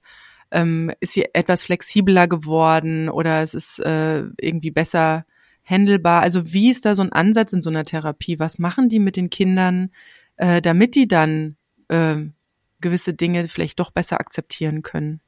[0.51, 5.25] ähm, ist sie etwas flexibler geworden oder es ist äh, irgendwie besser
[5.63, 6.21] handelbar?
[6.21, 8.39] Also wie ist da so ein Ansatz in so einer Therapie?
[8.39, 9.89] Was machen die mit den Kindern,
[10.37, 11.55] äh, damit die dann
[11.87, 12.17] äh,
[12.81, 15.21] gewisse Dinge vielleicht doch besser akzeptieren können?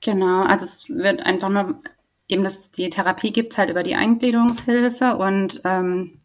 [0.00, 1.82] Genau, also es wird einfach nur
[2.28, 6.19] eben das, die Therapie gibt's halt über die Eingliederungshilfe und ähm,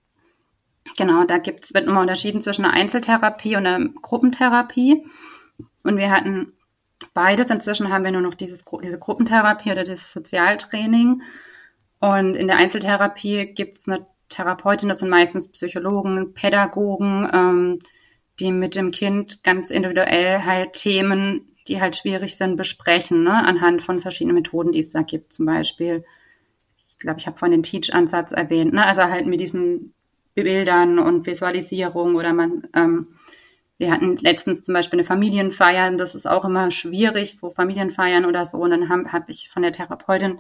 [0.98, 5.06] genau, da gibt's, wird immer unterschieden zwischen einer Einzeltherapie und einer Gruppentherapie.
[5.84, 6.54] Und wir hatten
[7.14, 7.50] beides.
[7.50, 11.22] Inzwischen haben wir nur noch dieses, diese Gruppentherapie oder dieses Sozialtraining.
[12.00, 17.80] Und in der Einzeltherapie gibt es eine Therapeutin, das sind meistens Psychologen, Pädagogen, ähm,
[18.40, 23.34] die mit dem Kind ganz individuell halt Themen, die halt schwierig sind, besprechen, ne?
[23.34, 25.34] anhand von verschiedenen Methoden, die es da gibt.
[25.34, 26.04] Zum Beispiel,
[26.90, 28.86] ich glaube, ich habe von den Teach-Ansatz erwähnt, ne?
[28.86, 29.95] also halt mit diesen
[30.36, 33.08] Bildern und Visualisierung oder man, ähm,
[33.78, 38.26] wir hatten letztens zum Beispiel eine Familienfeier, und das ist auch immer schwierig, so Familienfeiern
[38.26, 38.58] oder so.
[38.60, 40.40] Und dann habe hab ich von der Therapeutin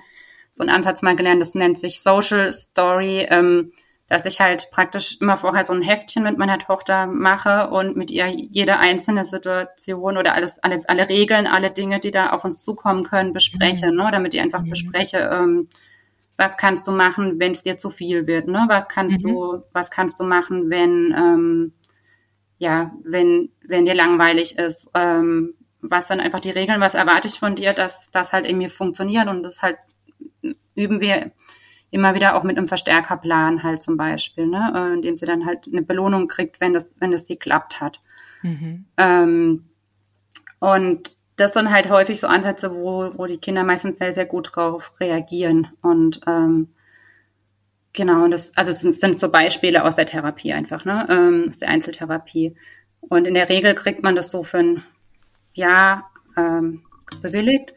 [0.53, 3.73] so einen Ansatz mal gelernt, das nennt sich Social Story, ähm,
[4.07, 8.11] dass ich halt praktisch immer vorher so ein Heftchen mit meiner Tochter mache und mit
[8.11, 12.59] ihr jede einzelne Situation oder alles, alle, alle Regeln, alle Dinge, die da auf uns
[12.59, 13.97] zukommen können, bespreche, mhm.
[13.97, 14.69] ne, damit ich einfach mhm.
[14.69, 15.67] bespreche, ähm,
[16.37, 18.65] was kannst du machen, wenn es dir zu viel wird, ne?
[18.67, 19.27] Was kannst mhm.
[19.27, 21.73] du, was kannst du machen, wenn, ähm,
[22.57, 27.39] ja, wenn, wenn dir langweilig ist, ähm, was dann einfach die Regeln, was erwarte ich
[27.39, 29.77] von dir, dass das halt irgendwie funktioniert und das halt
[30.75, 31.31] üben wir
[31.91, 35.67] immer wieder auch mit einem Verstärkerplan halt zum Beispiel, ne, äh, indem sie dann halt
[35.67, 38.01] eine Belohnung kriegt, wenn das, wenn das geklappt hat.
[38.41, 38.85] Mhm.
[38.97, 39.65] Ähm,
[40.59, 44.55] und das sind halt häufig so Ansätze, wo, wo die Kinder meistens sehr, sehr gut
[44.55, 45.67] drauf reagieren.
[45.81, 46.69] Und ähm,
[47.93, 51.05] genau, und das, also es sind, sind so Beispiele aus der Therapie einfach, ne?
[51.09, 52.55] Ähm, aus der Einzeltherapie.
[53.01, 54.83] Und in der Regel kriegt man das so für ein
[55.53, 56.83] Jahr ähm,
[57.21, 57.73] bewilligt.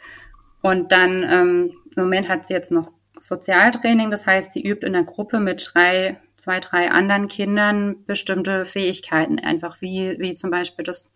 [0.63, 4.93] Und dann ähm, im Moment hat sie jetzt noch Sozialtraining, das heißt, sie übt in
[4.93, 10.85] der Gruppe mit drei, zwei, drei anderen Kindern bestimmte Fähigkeiten, einfach wie, wie zum Beispiel
[10.85, 11.13] das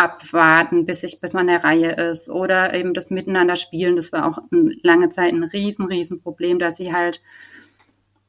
[0.00, 3.96] Abwarten, bis ich, bis man in der Reihe ist oder eben das Miteinander spielen.
[3.96, 4.38] Das war auch
[4.82, 7.20] lange Zeit ein riesen, riesen Problem, dass sie halt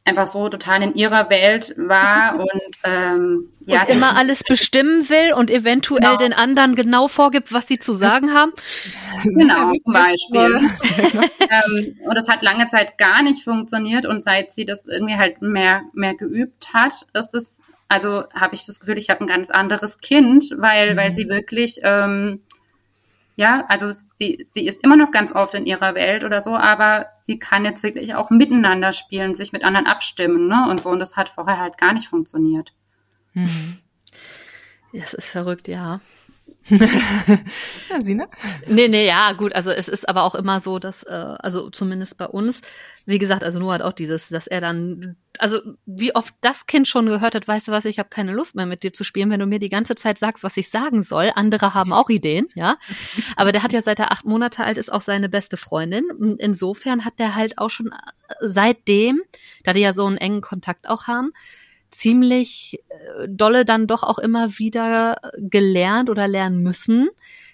[0.04, 5.32] einfach so total in ihrer Welt war und ähm, ja, und immer alles bestimmen will
[5.32, 6.18] und eventuell genau.
[6.18, 8.52] den anderen genau vorgibt, was sie zu sagen das, haben.
[9.24, 10.70] Genau, zum Beispiel.
[11.40, 15.42] ähm, und das hat lange Zeit gar nicht funktioniert und seit sie das irgendwie halt
[15.42, 17.62] mehr mehr geübt hat, ist es
[17.92, 20.98] also habe ich das Gefühl, ich habe ein ganz anderes Kind, weil mhm.
[20.98, 22.42] weil sie wirklich ähm,
[23.36, 27.08] ja, also sie, sie ist immer noch ganz oft in ihrer Welt oder so, aber
[27.16, 30.68] sie kann jetzt wirklich auch miteinander spielen, sich mit anderen abstimmen, ne?
[30.70, 30.90] Und so.
[30.90, 32.74] Und das hat vorher halt gar nicht funktioniert.
[33.34, 33.80] Mhm.
[34.94, 36.02] Das ist verrückt, ja.
[36.70, 38.28] ja, Sina?
[38.68, 39.56] Nee, nee, ja, gut.
[39.56, 42.62] Also es ist aber auch immer so, dass, äh, also zumindest bei uns,
[43.06, 46.88] wie gesagt, also nur hat auch dieses, dass er dann, also wie oft das Kind
[46.88, 49.30] schon gehört hat, weißt du was, ich habe keine Lust mehr mit dir zu spielen,
[49.32, 51.32] wenn du mir die ganze Zeit sagst, was ich sagen soll.
[51.36, 52.78] Andere haben auch Ideen, ja.
[53.36, 56.38] Aber der hat ja seit er acht Monate alt ist auch seine beste Freundin.
[56.40, 59.22] Insofern hat der halt auch schon äh, seitdem,
[59.64, 61.32] da die ja so einen engen Kontakt auch haben,
[61.90, 67.10] ziemlich äh, dolle dann doch auch immer wieder gelernt oder lernen müssen,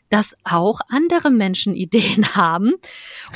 [0.09, 2.73] dass auch andere Menschen Ideen haben.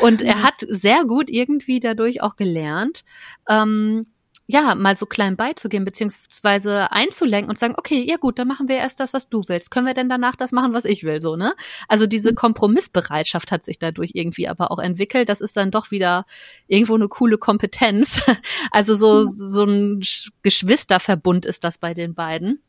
[0.02, 3.04] Und er hat sehr gut irgendwie dadurch auch gelernt,
[3.50, 4.08] ähm,
[4.52, 8.78] ja, mal so klein beizugehen, beziehungsweise einzulenken und sagen, okay, ja gut, dann machen wir
[8.78, 9.72] erst das, was du willst.
[9.72, 11.54] Können wir denn danach das machen, was ich will, so, ne?
[11.88, 12.36] Also diese mhm.
[12.36, 15.30] Kompromissbereitschaft hat sich dadurch irgendwie aber auch entwickelt.
[15.30, 16.26] Das ist dann doch wieder
[16.68, 18.22] irgendwo eine coole Kompetenz.
[18.72, 20.02] Also so, so ein
[20.44, 22.62] Geschwisterverbund ist das bei den beiden.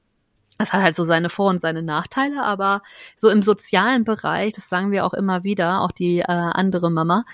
[0.62, 2.82] Das hat halt so seine Vor- und seine Nachteile, aber
[3.16, 7.24] so im sozialen Bereich, das sagen wir auch immer wieder, auch die äh, andere Mama,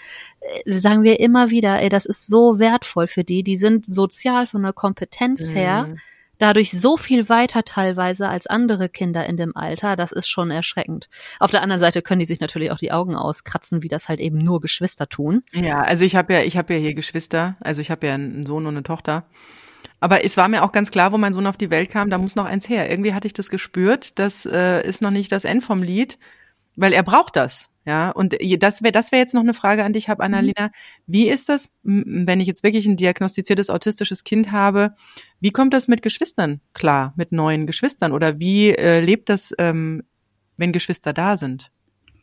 [0.65, 3.43] äh, sagen wir immer wieder, ey, das ist so wertvoll für die.
[3.43, 5.99] Die sind sozial von der Kompetenz her mhm.
[6.39, 9.95] dadurch so viel weiter teilweise als andere Kinder in dem Alter.
[9.95, 11.11] Das ist schon erschreckend.
[11.39, 14.21] Auf der anderen Seite können die sich natürlich auch die Augen auskratzen, wie das halt
[14.21, 15.43] eben nur Geschwister tun.
[15.53, 17.59] Ja, also ich habe ja, ich habe ja hier Geschwister.
[17.61, 19.27] Also ich habe ja einen Sohn und eine Tochter.
[20.01, 22.19] Aber es war mir auch ganz klar, wo mein Sohn auf die Welt kam, da
[22.19, 22.91] muss noch eins her.
[22.91, 26.19] Irgendwie hatte ich das gespürt, das äh, ist noch nicht das End vom Lied.
[26.77, 27.71] weil er braucht das.
[27.85, 30.67] Ja, und das wäre das wäre jetzt noch eine Frage an dich, Annalena.
[30.67, 30.71] Mhm.
[31.07, 34.95] Wie ist das, wenn ich jetzt wirklich ein diagnostiziertes autistisches Kind habe?
[35.41, 38.13] Wie kommt das mit Geschwistern klar, mit neuen Geschwistern?
[38.13, 40.03] Oder wie äh, lebt das, ähm,
[40.59, 41.71] wenn Geschwister da sind?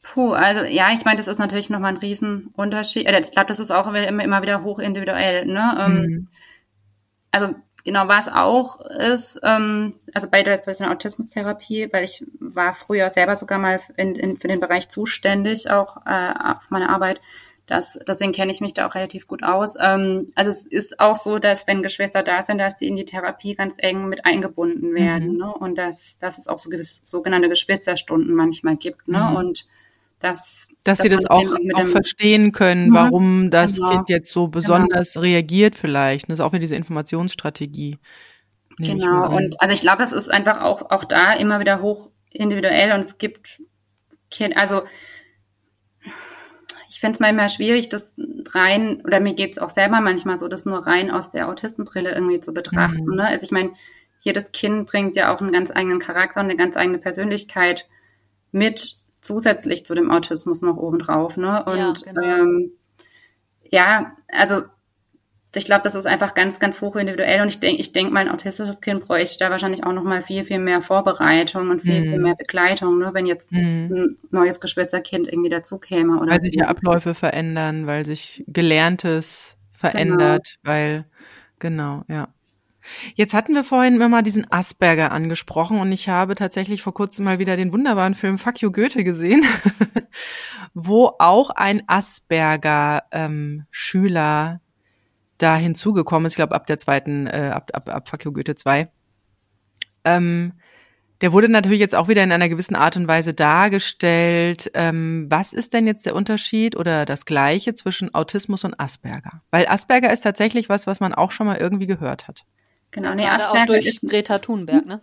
[0.04, 3.08] Puh, also ja, ich meine, das ist natürlich nochmal ein Riesenunterschied.
[3.08, 5.48] Äh, ich glaube, das ist auch immer, immer wieder hoch individuell.
[5.48, 5.78] Ne?
[5.80, 6.28] Ähm, mhm.
[7.36, 7.56] Also
[7.86, 13.38] Genau, was auch ist, ähm, also bei der, der Autismustherapie, weil ich war früher selber
[13.38, 17.22] sogar mal in, in, für den Bereich zuständig, auch äh, auf meiner Arbeit.
[17.68, 19.76] Das, deswegen kenne ich mich da auch relativ gut aus.
[19.80, 23.06] Ähm, also es ist auch so, dass wenn Geschwister da sind, dass die in die
[23.06, 25.34] Therapie ganz eng mit eingebunden werden.
[25.34, 25.38] Mhm.
[25.38, 25.54] Ne?
[25.54, 29.08] Und dass, dass es auch so gewisse sogenannte Geschwisterstunden manchmal gibt.
[29.08, 29.20] Ne?
[29.20, 29.36] Mhm.
[29.36, 29.68] Und
[30.26, 33.92] dass, dass, dass sie das auch, auch verstehen können, mhm, warum das genau.
[33.92, 34.52] Kind jetzt so genau.
[34.52, 35.24] besonders genau.
[35.24, 36.30] reagiert vielleicht.
[36.30, 38.00] Das ist auch wieder diese Informationsstrategie.
[38.78, 42.92] Genau, und also ich glaube, es ist einfach auch, auch da immer wieder hoch individuell
[42.92, 43.62] und es gibt
[44.30, 44.82] Kind, also
[46.90, 48.14] ich finde es manchmal schwierig, das
[48.54, 52.14] rein, oder mir geht es auch selber manchmal so, das nur rein aus der Autistenbrille
[52.14, 53.06] irgendwie zu betrachten.
[53.06, 53.16] Mhm.
[53.16, 53.28] Ne?
[53.28, 53.74] Also ich meine,
[54.22, 57.88] jedes Kind bringt ja auch einen ganz eigenen Charakter und eine ganz eigene Persönlichkeit
[58.52, 61.38] mit zusätzlich zu dem Autismus noch obendrauf.
[61.38, 61.64] Ne?
[61.66, 62.22] Und ja, genau.
[62.22, 62.72] ähm,
[63.70, 64.64] ja also
[65.58, 68.30] ich glaube, das ist einfach ganz, ganz hoch individuell und ich denke, ich denke, mein
[68.30, 72.04] autistisches Kind bräuchte da wahrscheinlich auch noch mal viel, viel mehr Vorbereitung und viel, mm.
[72.04, 72.24] viel mhm.
[72.24, 73.56] mehr Begleitung, ne, wenn jetzt mm.
[73.56, 76.20] ein neues Geschwisterkind irgendwie dazu käme.
[76.20, 80.74] Oder weil sich ja Abläufe verändern, weil sich Gelerntes verändert, genau.
[80.74, 81.06] weil,
[81.60, 82.28] genau, ja.
[83.16, 87.26] Jetzt hatten wir vorhin immer mal diesen Asperger angesprochen und ich habe tatsächlich vor kurzem
[87.26, 89.44] mal wieder den wunderbaren Film Fuck You Goethe gesehen,
[90.74, 93.66] wo auch ein Asperger ähm,
[95.38, 98.56] da hinzugekommen ist, ich glaube ab der zweiten, äh, ab, ab, ab Fuck You Goethe
[98.56, 98.90] 2.
[100.06, 100.54] Ähm,
[101.22, 104.70] der wurde natürlich jetzt auch wieder in einer gewissen Art und Weise dargestellt.
[104.74, 109.42] Ähm, was ist denn jetzt der Unterschied oder das Gleiche zwischen Autismus und Asperger?
[109.50, 112.46] Weil Asperger ist tatsächlich was, was man auch schon mal irgendwie gehört hat.
[112.96, 115.02] Genau, nee, Asperger auch durch ist, Greta Thunberg, ne?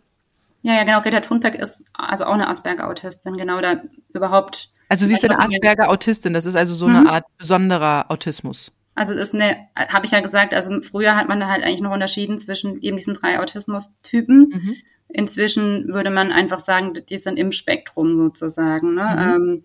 [0.62, 1.02] Ja, ja, genau.
[1.02, 3.82] Greta Thunberg ist also auch eine Asperger-Autistin, genau da
[4.14, 4.70] überhaupt.
[4.88, 6.96] Also sie ist eine Asperger-Autistin, das ist also so mhm.
[6.96, 8.72] eine Art besonderer Autismus.
[8.94, 11.92] Also das ist eine, habe ich ja gesagt, also früher hat man halt eigentlich noch
[11.92, 14.52] unterschieden zwischen eben diesen drei Autismus-Typen.
[14.54, 14.76] Mhm.
[15.08, 18.94] Inzwischen würde man einfach sagen, die sind im Spektrum sozusagen.
[18.94, 19.04] Ne?
[19.04, 19.34] Mhm.
[19.34, 19.64] Ähm,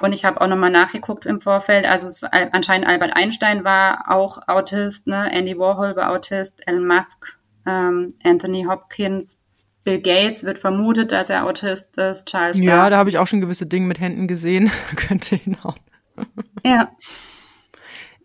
[0.00, 1.84] und ich habe auch nochmal nachgeguckt im Vorfeld.
[1.84, 5.30] Also es, anscheinend Albert Einstein war auch Autist, ne?
[5.30, 7.37] Andy Warhol war Autist, Elon Musk
[7.68, 9.40] ähm, Anthony Hopkins,
[9.84, 12.60] Bill Gates wird vermutet, dass er Autist ist, Charles.
[12.60, 14.70] Ja, da habe ich auch schon gewisse Dinge mit Händen gesehen.
[14.96, 15.80] Könnte hinhauen.
[16.64, 16.90] Ja.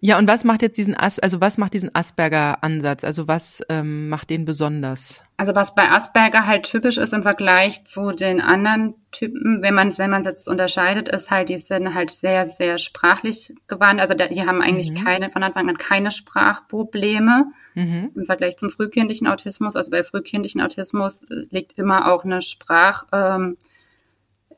[0.05, 3.05] Ja, und was macht jetzt diesen As also was macht diesen Asperger-Ansatz?
[3.05, 5.23] Also was ähm, macht den besonders?
[5.37, 9.97] Also was bei Asperger halt typisch ist im Vergleich zu den anderen Typen, wenn man
[9.97, 14.01] wenn man es jetzt unterscheidet, ist halt, die sind halt sehr, sehr sprachlich gewandt.
[14.01, 15.05] Also die haben eigentlich mhm.
[15.05, 18.11] keine, von Anfang an keine Sprachprobleme mhm.
[18.13, 19.77] im Vergleich zum frühkindlichen Autismus.
[19.77, 23.55] Also bei frühkindlichen Autismus liegt immer auch eine Sprach, ähm,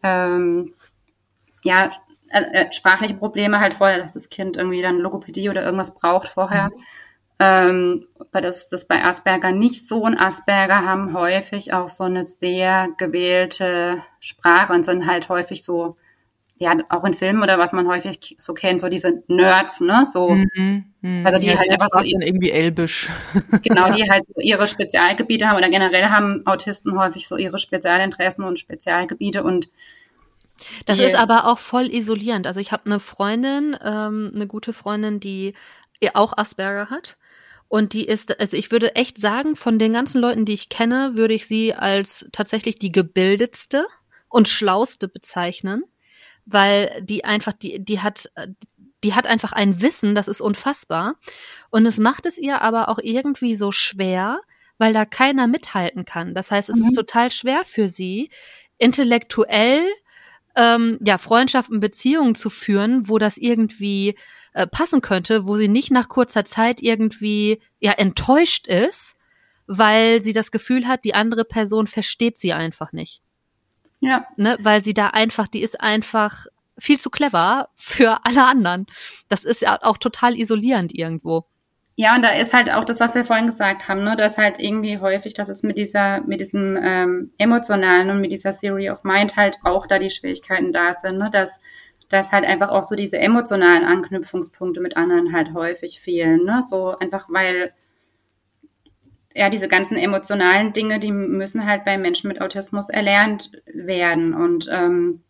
[0.02, 0.74] ähm,
[1.62, 1.92] ja,
[2.36, 6.28] äh, äh, sprachliche Probleme halt vorher, dass das Kind irgendwie dann Logopädie oder irgendwas braucht
[6.28, 6.66] vorher.
[6.66, 6.84] Mhm.
[7.40, 10.04] Ähm, weil das, das bei Asperger nicht so.
[10.04, 15.96] Und Asperger haben häufig auch so eine sehr gewählte Sprache und sind halt häufig so,
[16.58, 20.06] ja, auch in Filmen oder was man häufig so kennt, so diese Nerds, ne?
[20.12, 21.26] So, mhm, mh.
[21.26, 23.10] also die ja, halt einfach so irgendwie elbisch.
[23.64, 28.44] Genau, die halt so ihre Spezialgebiete haben oder generell haben Autisten häufig so ihre Spezialinteressen
[28.44, 29.70] und Spezialgebiete und
[30.86, 32.48] das ist aber auch voll isolierend.
[32.48, 35.54] Also ich habe eine Freundin, ähm, eine gute Freundin, die
[36.14, 37.18] auch Asperger hat.
[37.68, 41.18] Und die ist, also ich würde echt sagen, von den ganzen Leuten, die ich kenne,
[41.18, 43.86] würde ich sie als tatsächlich die gebildetste
[44.30, 45.84] und schlauste bezeichnen,
[46.46, 48.32] weil die einfach, die, die hat,
[49.04, 51.16] die hat einfach ein Wissen, das ist unfassbar.
[51.72, 54.40] Und es macht es ihr aber auch irgendwie so schwer,
[54.78, 56.36] weil da keiner mithalten kann.
[56.36, 56.86] Das heißt, es mhm.
[56.86, 58.30] ist total schwer für sie,
[58.78, 59.84] intellektuell
[60.56, 64.16] ähm, ja, Freundschaften, Beziehungen zu führen, wo das irgendwie
[64.54, 69.18] äh, passen könnte, wo sie nicht nach kurzer Zeit irgendwie ja enttäuscht ist,
[69.68, 73.22] weil sie das Gefühl hat, die andere Person versteht sie einfach nicht.
[74.00, 74.26] Ja.
[74.38, 76.46] Ne, weil sie da einfach, die ist einfach
[76.78, 78.86] viel zu clever für alle anderen.
[79.30, 81.46] Das ist ja auch total isolierend irgendwo.
[81.98, 84.60] Ja, und da ist halt auch das, was wir vorhin gesagt haben, ne, dass halt
[84.60, 89.04] irgendwie häufig, dass es mit dieser, mit diesem ähm, emotionalen und mit dieser Theory of
[89.06, 91.62] Mind halt auch da die Schwierigkeiten da sind, ne, dass,
[92.10, 96.98] dass halt einfach auch so diese emotionalen Anknüpfungspunkte mit anderen halt häufig fehlen, ne, so
[97.00, 97.74] einfach weil
[99.34, 104.68] ja diese ganzen emotionalen Dinge, die müssen halt bei Menschen mit Autismus erlernt werden und
[104.72, 105.24] ähm,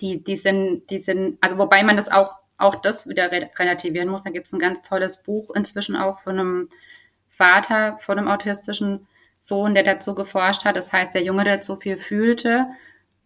[0.00, 4.24] die, die sind, die sind, also wobei man das auch, auch das wieder relativieren muss.
[4.24, 6.68] Da gibt es ein ganz tolles Buch inzwischen auch von einem
[7.30, 9.06] Vater von einem autistischen
[9.40, 10.76] Sohn, der dazu geforscht hat.
[10.76, 12.66] Das heißt, der Junge, der so viel fühlte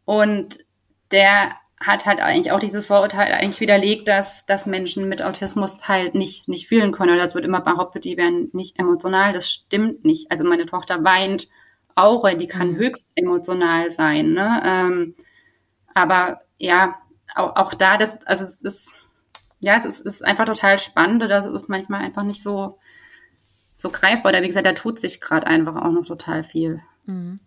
[0.04, 0.64] und
[1.10, 6.14] der hat halt eigentlich auch dieses Vorurteil eigentlich widerlegt, dass, dass Menschen mit Autismus halt
[6.14, 7.14] nicht, nicht fühlen können.
[7.14, 9.32] Oder es wird immer behauptet, die wären nicht emotional.
[9.32, 10.30] Das stimmt nicht.
[10.30, 11.48] Also meine Tochter weint
[11.94, 12.76] auch, die kann mhm.
[12.76, 14.32] höchst emotional sein.
[14.32, 14.62] Ne?
[14.64, 15.14] Ähm,
[15.94, 16.96] aber ja,
[17.34, 18.92] auch, auch da, das, also es ist,
[19.62, 21.22] ja, es ist, es ist einfach total spannend.
[21.22, 22.78] Das ist manchmal einfach nicht so,
[23.74, 24.32] so greifbar.
[24.32, 26.82] Oder wie gesagt, da tut sich gerade einfach auch noch total viel.
[27.06, 27.38] Mhm.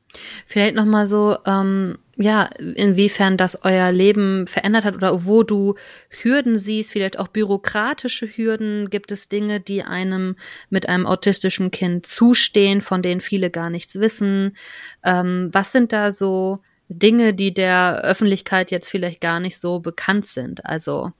[0.47, 2.43] Vielleicht noch mal so, ähm, ja,
[2.75, 5.75] inwiefern das euer Leben verändert hat oder wo du
[6.09, 8.89] Hürden siehst, vielleicht auch bürokratische Hürden.
[8.89, 10.37] Gibt es Dinge, die einem
[10.69, 14.55] mit einem autistischen Kind zustehen, von denen viele gar nichts wissen?
[15.03, 20.27] Ähm, was sind da so Dinge, die der Öffentlichkeit jetzt vielleicht gar nicht so bekannt
[20.27, 20.65] sind?
[20.65, 21.11] Also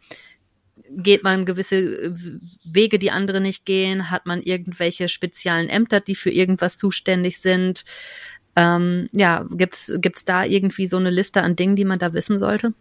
[0.90, 2.14] geht man gewisse
[2.64, 4.12] Wege, die andere nicht gehen?
[4.12, 7.86] Hat man irgendwelche speziellen Ämter, die für irgendwas zuständig sind?
[8.56, 12.40] Ähm, ja, gibt's gibt's da irgendwie so eine Liste an Dingen, die man da wissen
[12.40, 12.74] sollte?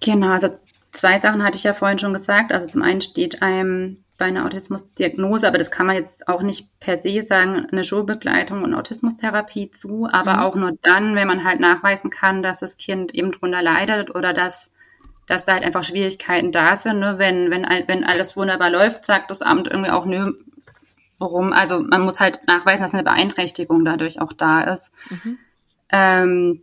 [0.00, 0.58] Genau, also
[0.92, 2.52] zwei Sachen hatte ich ja vorhin schon gesagt.
[2.52, 6.68] Also zum einen steht einem bei einer Autismusdiagnose, aber das kann man jetzt auch nicht
[6.78, 10.38] per se sagen, eine Schulbegleitung und Autismustherapie zu, aber mhm.
[10.40, 14.32] auch nur dann, wenn man halt nachweisen kann, dass das Kind eben drunter leidet oder
[14.32, 14.70] dass,
[15.26, 17.00] dass da halt einfach Schwierigkeiten da sind.
[17.00, 17.14] Ne?
[17.18, 20.32] Wenn, wenn, wenn alles wunderbar läuft, sagt das Amt irgendwie auch, nö,
[21.18, 24.90] worum, also man muss halt nachweisen, dass eine Beeinträchtigung dadurch auch da ist.
[25.10, 25.38] Mhm.
[25.90, 26.62] Ähm,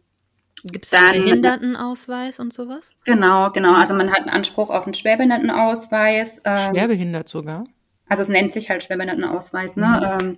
[0.64, 2.92] Gibt es einen Behindertenausweis und sowas?
[3.06, 3.74] Genau, genau.
[3.74, 6.42] Also man hat einen Anspruch auf einen Schwerbehindertenausweis.
[6.46, 7.64] Ähm, Schwerbehindert sogar?
[8.08, 10.18] Also es nennt sich halt Schwerbehindertenausweis, ne?
[10.20, 10.28] Mhm.
[10.28, 10.38] Ähm,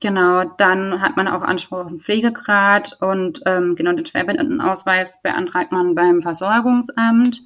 [0.00, 5.72] genau, dann hat man auch Anspruch auf einen Pflegegrad und ähm, genau den Schwerbehindertenausweis beantragt
[5.72, 7.42] man beim Versorgungsamt.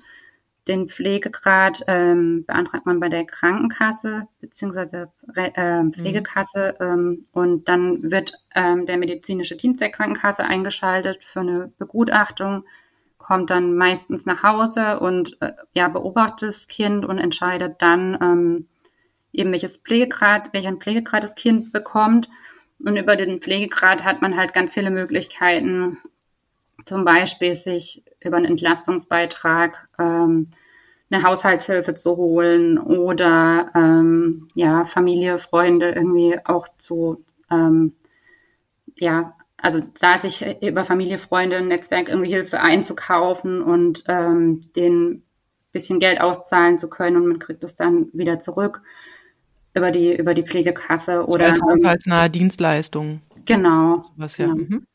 [0.69, 6.87] Den Pflegegrad ähm, beantragt man bei der Krankenkasse beziehungsweise äh, Pflegekasse mhm.
[6.87, 12.65] ähm, und dann wird ähm, der medizinische Dienst der Krankenkasse eingeschaltet für eine Begutachtung,
[13.19, 18.69] kommt dann meistens nach Hause und äh, ja beobachtet das Kind und entscheidet dann ähm,
[19.33, 22.29] eben welches Pflegegrad, welchen Pflegegrad das Kind bekommt.
[22.85, 25.99] Und über den Pflegegrad hat man halt ganz viele Möglichkeiten,
[26.87, 30.49] zum Beispiel sich über einen Entlastungsbeitrag ähm,
[31.11, 37.95] eine Haushaltshilfe zu holen oder ähm, ja Familie, Freunde irgendwie auch zu ähm,
[38.97, 45.23] ja also da sich über Familie, Freunde, Netzwerk irgendwie Hilfe einzukaufen und ähm, den
[45.73, 48.83] bisschen Geld auszahlen zu können und man kriegt es dann wieder zurück
[49.75, 53.21] über die über die Pflegekasse oder als haushaltsnahe Dienstleistung.
[53.45, 54.05] Genau.
[54.17, 54.49] Was ja.
[54.49, 54.87] Mhm.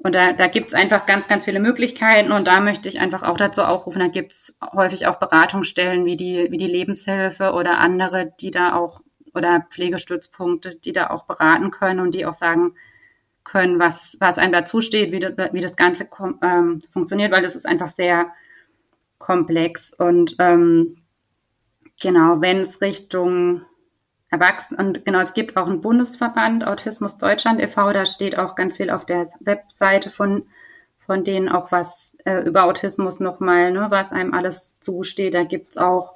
[0.00, 3.24] Und da, da gibt es einfach ganz, ganz viele Möglichkeiten und da möchte ich einfach
[3.24, 7.78] auch dazu aufrufen, da gibt es häufig auch Beratungsstellen wie die, wie die Lebenshilfe oder
[7.78, 9.00] andere, die da auch,
[9.34, 12.74] oder Pflegestützpunkte, die da auch beraten können und die auch sagen
[13.42, 16.08] können, was, was einem dazu steht, wie, das, wie das Ganze
[16.42, 18.28] ähm, funktioniert, weil das ist einfach sehr
[19.18, 19.92] komplex.
[19.92, 20.98] Und ähm,
[22.00, 23.62] genau, wenn es Richtung
[24.30, 24.86] Erwachsenen.
[24.86, 28.90] Und genau, es gibt auch einen Bundesverband Autismus Deutschland e.V., da steht auch ganz viel
[28.90, 30.44] auf der Webseite von,
[30.98, 35.34] von denen auch was äh, über Autismus nochmal, ne, was einem alles zusteht.
[35.34, 36.14] Da gibt's auch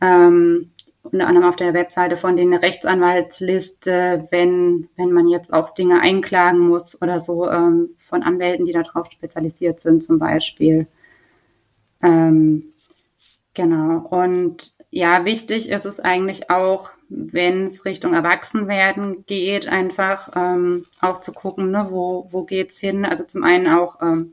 [0.00, 0.70] ähm,
[1.02, 6.00] unter anderem auf der Webseite von denen eine Rechtsanwaltsliste, wenn, wenn man jetzt auch Dinge
[6.00, 10.86] einklagen muss oder so, ähm, von Anwälten, die darauf spezialisiert sind, zum Beispiel.
[12.02, 12.72] Ähm,
[13.54, 14.06] genau.
[14.08, 21.20] Und ja, wichtig ist es eigentlich auch, wenn es Richtung Erwachsenwerden geht, einfach ähm, auch
[21.20, 23.04] zu gucken, ne, wo, wo geht's hin?
[23.04, 24.32] Also zum einen auch, ähm,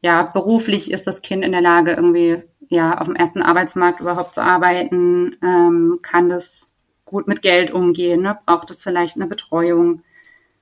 [0.00, 4.34] ja, beruflich ist das Kind in der Lage, irgendwie ja auf dem ersten Arbeitsmarkt überhaupt
[4.34, 6.66] zu arbeiten, ähm, kann das
[7.04, 8.38] gut mit Geld umgehen, ne?
[8.46, 10.02] braucht es vielleicht eine Betreuung.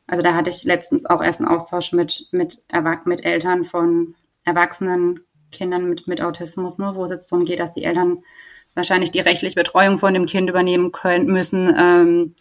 [0.07, 2.62] Also da hatte ich letztens auch erst einen Austausch mit, mit,
[3.05, 4.14] mit Eltern von
[4.45, 5.20] erwachsenen
[5.51, 8.24] Kindern mit, mit Autismus, ne, wo es jetzt darum geht, dass die Eltern
[8.75, 11.75] wahrscheinlich die rechtliche Betreuung von dem Kind übernehmen können müssen.
[11.79, 12.35] Ähm,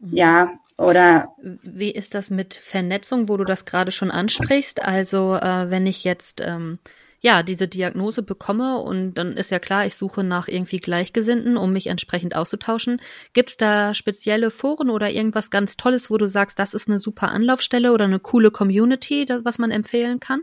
[0.00, 0.50] ja,
[0.80, 4.82] oder wie ist das mit Vernetzung, wo du das gerade schon ansprichst?
[4.82, 6.78] Also äh, wenn ich jetzt ähm,
[7.20, 11.74] ja diese Diagnose bekomme und dann ist ja klar, ich suche nach irgendwie Gleichgesinnten, um
[11.74, 12.98] mich entsprechend auszutauschen.
[13.34, 16.98] Gibt es da spezielle Foren oder irgendwas ganz Tolles, wo du sagst, das ist eine
[16.98, 20.40] super Anlaufstelle oder eine coole Community, das, was man empfehlen kann?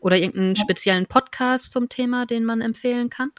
[0.00, 3.30] Oder irgendeinen speziellen Podcast zum Thema, den man empfehlen kann?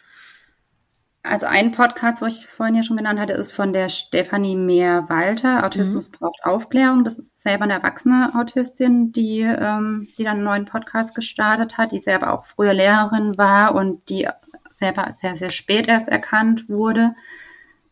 [1.24, 5.66] Also ein Podcast, wo ich vorhin ja schon genannt hatte, ist von der Stefanie Mehr-Walter.
[5.66, 6.14] Autismus mhm.
[6.14, 7.04] braucht Aufklärung.
[7.04, 11.92] Das ist selber eine erwachsene Autistin, die, ähm, die dann einen neuen Podcast gestartet hat,
[11.92, 14.30] die selber auch früher Lehrerin war und die
[14.76, 17.16] selber sehr, sehr spät erst erkannt wurde.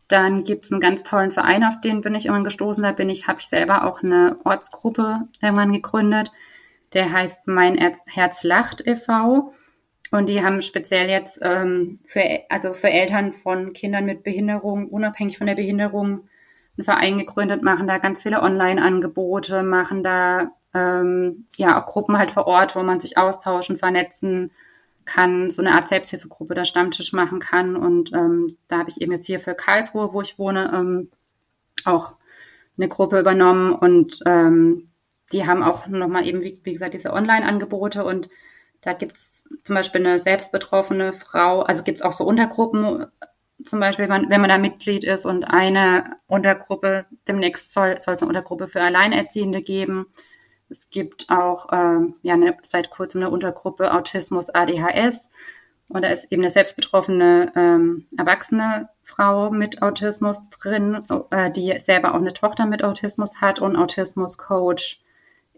[0.07, 2.82] Dann gibt es einen ganz tollen Verein, auf den bin ich irgendwann gestoßen.
[2.82, 6.32] Da bin ich, habe ich selber auch eine Ortsgruppe irgendwann gegründet.
[6.93, 9.53] Der heißt Mein Herz lacht e.V.
[10.11, 15.37] Und die haben speziell jetzt ähm, für, also für Eltern von Kindern mit Behinderung, unabhängig
[15.37, 16.27] von der Behinderung,
[16.77, 22.31] einen Verein gegründet, machen da ganz viele Online-Angebote, machen da ähm, ja auch Gruppen halt
[22.31, 24.51] vor Ort, wo man sich austauschen, vernetzen
[25.05, 27.75] kann, so eine Art Selbsthilfegruppe der Stammtisch machen kann.
[27.75, 31.09] Und ähm, da habe ich eben jetzt hier für Karlsruhe, wo ich wohne, ähm,
[31.85, 32.13] auch
[32.77, 34.85] eine Gruppe übernommen und ähm,
[35.31, 38.29] die haben auch nochmal eben, wie, wie gesagt, diese Online-Angebote und
[38.88, 43.05] da gibt's zum Beispiel eine selbstbetroffene Frau, also gibt's auch so Untergruppen,
[43.65, 48.21] zum Beispiel, wenn, wenn man da Mitglied ist und eine Untergruppe, demnächst soll, soll es
[48.21, 50.05] eine Untergruppe für Alleinerziehende geben.
[50.69, 55.27] Es gibt auch ähm, ja eine, seit kurzem eine Untergruppe Autismus ADHS
[55.89, 62.11] und da ist eben eine selbstbetroffene ähm, erwachsene Frau mit Autismus drin, äh, die selber
[62.11, 65.01] auch eine Tochter mit Autismus hat und Autismus-Coach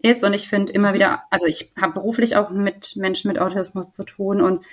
[0.02, 0.24] ist.
[0.24, 4.04] Und ich finde immer wieder, also ich habe beruflich auch mit Menschen mit Autismus zu
[4.04, 4.64] tun und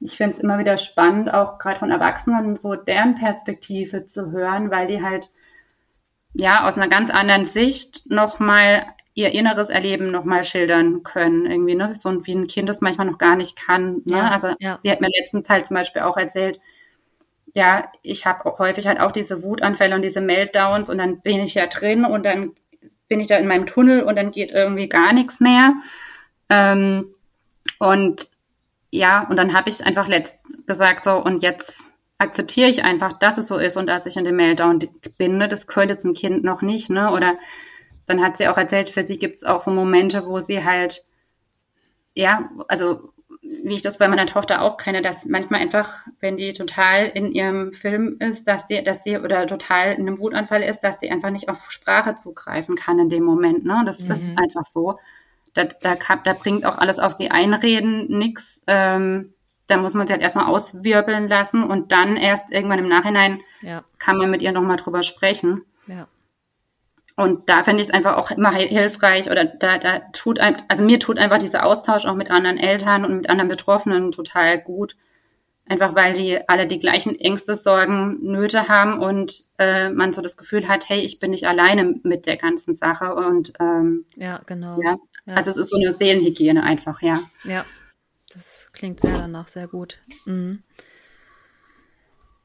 [0.00, 4.70] ich finde es immer wieder spannend, auch gerade von Erwachsenen so deren Perspektive zu hören,
[4.70, 5.30] weil die halt
[6.32, 11.94] ja aus einer ganz anderen Sicht nochmal ihr inneres Erleben nochmal schildern können, irgendwie, ne?
[11.94, 14.02] So wie ein Kind das manchmal noch gar nicht kann.
[14.06, 14.16] Ne?
[14.16, 14.78] Ja, also ja.
[14.82, 16.60] die hat mir letzten Teil zum Beispiel auch erzählt,
[17.54, 21.54] ja, ich habe häufig halt auch diese Wutanfälle und diese Meltdowns und dann bin ich
[21.54, 22.52] ja drin und dann
[23.10, 25.74] bin ich da in meinem Tunnel und dann geht irgendwie gar nichts mehr.
[26.48, 27.12] Ähm,
[27.78, 28.30] und
[28.90, 33.36] ja, und dann habe ich einfach letzt gesagt, so, und jetzt akzeptiere ich einfach, dass
[33.36, 34.78] es so ist und dass ich in dem Meltdown
[35.18, 35.38] bin.
[35.38, 35.48] Ne?
[35.48, 37.10] Das könnte ein Kind noch nicht, ne?
[37.12, 37.36] Oder
[38.06, 41.04] dann hat sie auch erzählt, für sie gibt es auch so Momente, wo sie halt,
[42.14, 43.12] ja, also
[43.62, 47.32] wie ich das bei meiner Tochter auch kenne, dass manchmal einfach, wenn die total in
[47.32, 51.10] ihrem Film ist, dass sie, dass sie oder total in einem Wutanfall ist, dass sie
[51.10, 53.64] einfach nicht auf Sprache zugreifen kann in dem Moment.
[53.64, 53.82] Ne?
[53.84, 54.12] Das mhm.
[54.12, 54.98] ist einfach so.
[55.54, 58.62] Da, da, da bringt auch alles auf sie einreden nix.
[58.68, 59.34] Ähm,
[59.66, 63.82] da muss man sie halt erstmal auswirbeln lassen und dann erst irgendwann im Nachhinein ja.
[63.98, 65.64] kann man mit ihr nochmal drüber sprechen.
[65.86, 66.06] Ja.
[67.20, 70.82] Und da finde ich es einfach auch immer hilfreich oder da, da tut ein, also
[70.82, 74.96] mir tut einfach dieser Austausch auch mit anderen Eltern und mit anderen Betroffenen total gut.
[75.68, 80.38] Einfach weil die alle die gleichen Ängste, Sorgen, Nöte haben und äh, man so das
[80.38, 83.14] Gefühl hat, hey, ich bin nicht alleine mit der ganzen Sache.
[83.14, 84.80] Und ähm, ja, genau.
[84.82, 84.96] Ja,
[85.26, 85.34] ja.
[85.34, 87.18] Also es ist so eine Seelenhygiene einfach, ja.
[87.44, 87.66] Ja,
[88.32, 89.98] das klingt sehr danach, sehr gut.
[90.24, 90.62] Mhm.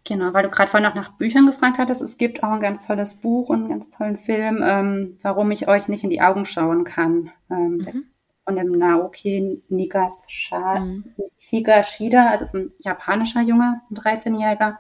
[0.08, 2.01] Genau, weil du gerade vorhin noch nach Büchern gefragt hattest.
[2.01, 5.68] Es gibt auch ein ganz tolles Buch und einen ganz tollen Film, ähm, warum ich
[5.68, 7.32] euch nicht in die Augen schauen kann.
[7.49, 8.06] Ähm, mhm.
[8.45, 11.06] Von dem Naoki Nigashida, mhm.
[11.39, 14.78] Higashida, also ist ein japanischer Junge, ein 13-Jähriger,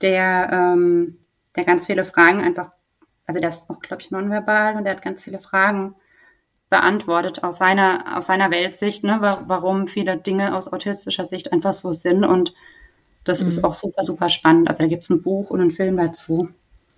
[0.00, 1.18] der, ähm,
[1.54, 2.72] der ganz viele Fragen einfach,
[3.26, 5.94] also der ist auch, glaube ich, nonverbal und der hat ganz viele Fragen
[6.70, 11.92] beantwortet aus seiner, aus seiner Weltsicht, ne, warum viele Dinge aus autistischer Sicht einfach so
[11.92, 12.52] sind und
[13.24, 13.48] das mhm.
[13.48, 14.68] ist auch super, super spannend.
[14.68, 16.48] Also da gibt es ein Buch und einen Film dazu.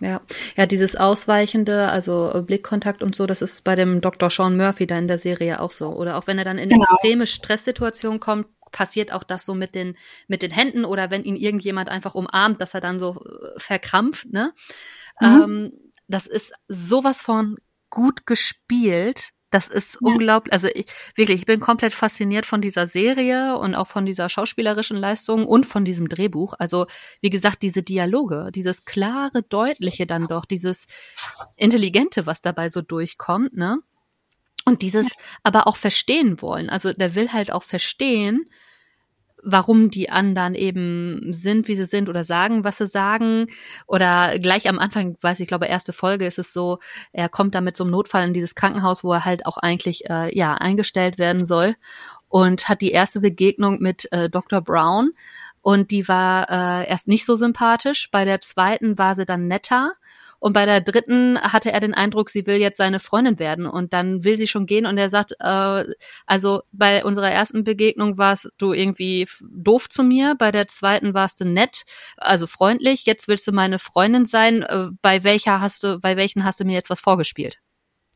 [0.01, 0.21] Ja,
[0.57, 4.31] ja, dieses Ausweichende, also Blickkontakt und so, das ist bei dem Dr.
[4.31, 5.91] Sean Murphy da in der Serie auch so.
[5.91, 6.83] Oder auch wenn er dann in genau.
[6.83, 9.97] extreme Stresssituationen kommt, passiert auch das so mit den,
[10.27, 14.33] mit den Händen oder wenn ihn irgendjemand einfach umarmt, dass er dann so äh, verkrampft,
[14.33, 14.53] ne?
[15.21, 15.43] Mhm.
[15.43, 15.73] Ähm,
[16.09, 17.57] das ist sowas von
[17.91, 19.31] gut gespielt.
[19.53, 19.99] Das ist ja.
[20.03, 20.53] unglaublich.
[20.53, 24.97] Also ich, wirklich, ich bin komplett fasziniert von dieser Serie und auch von dieser schauspielerischen
[24.97, 26.55] Leistung und von diesem Drehbuch.
[26.59, 26.87] Also
[27.21, 30.87] wie gesagt, diese Dialoge, dieses klare, deutliche dann doch, dieses
[31.57, 33.79] intelligente, was dabei so durchkommt, ne?
[34.65, 35.09] Und dieses
[35.43, 36.71] aber auch verstehen wollen.
[36.71, 38.49] Also der will halt auch verstehen,
[39.43, 43.47] warum die anderen eben sind, wie sie sind oder sagen, was sie sagen.
[43.87, 46.79] Oder gleich am Anfang, weiß ich, glaube, erste Folge ist es so,
[47.13, 50.09] er kommt da mit so einem Notfall in dieses Krankenhaus, wo er halt auch eigentlich
[50.09, 51.75] äh, ja eingestellt werden soll
[52.29, 54.61] und hat die erste Begegnung mit äh, Dr.
[54.61, 55.11] Brown.
[55.61, 58.11] Und die war äh, erst nicht so sympathisch.
[58.11, 59.93] Bei der zweiten war sie dann netter.
[60.43, 63.93] Und bei der dritten hatte er den Eindruck, sie will jetzt seine Freundin werden und
[63.93, 65.85] dann will sie schon gehen und er sagt, äh,
[66.27, 71.39] also bei unserer ersten Begegnung warst du irgendwie doof zu mir, bei der zweiten warst
[71.41, 71.85] du nett,
[72.17, 76.43] also freundlich, jetzt willst du meine Freundin sein, äh, bei welcher hast du, bei welchen
[76.43, 77.61] hast du mir jetzt was vorgespielt?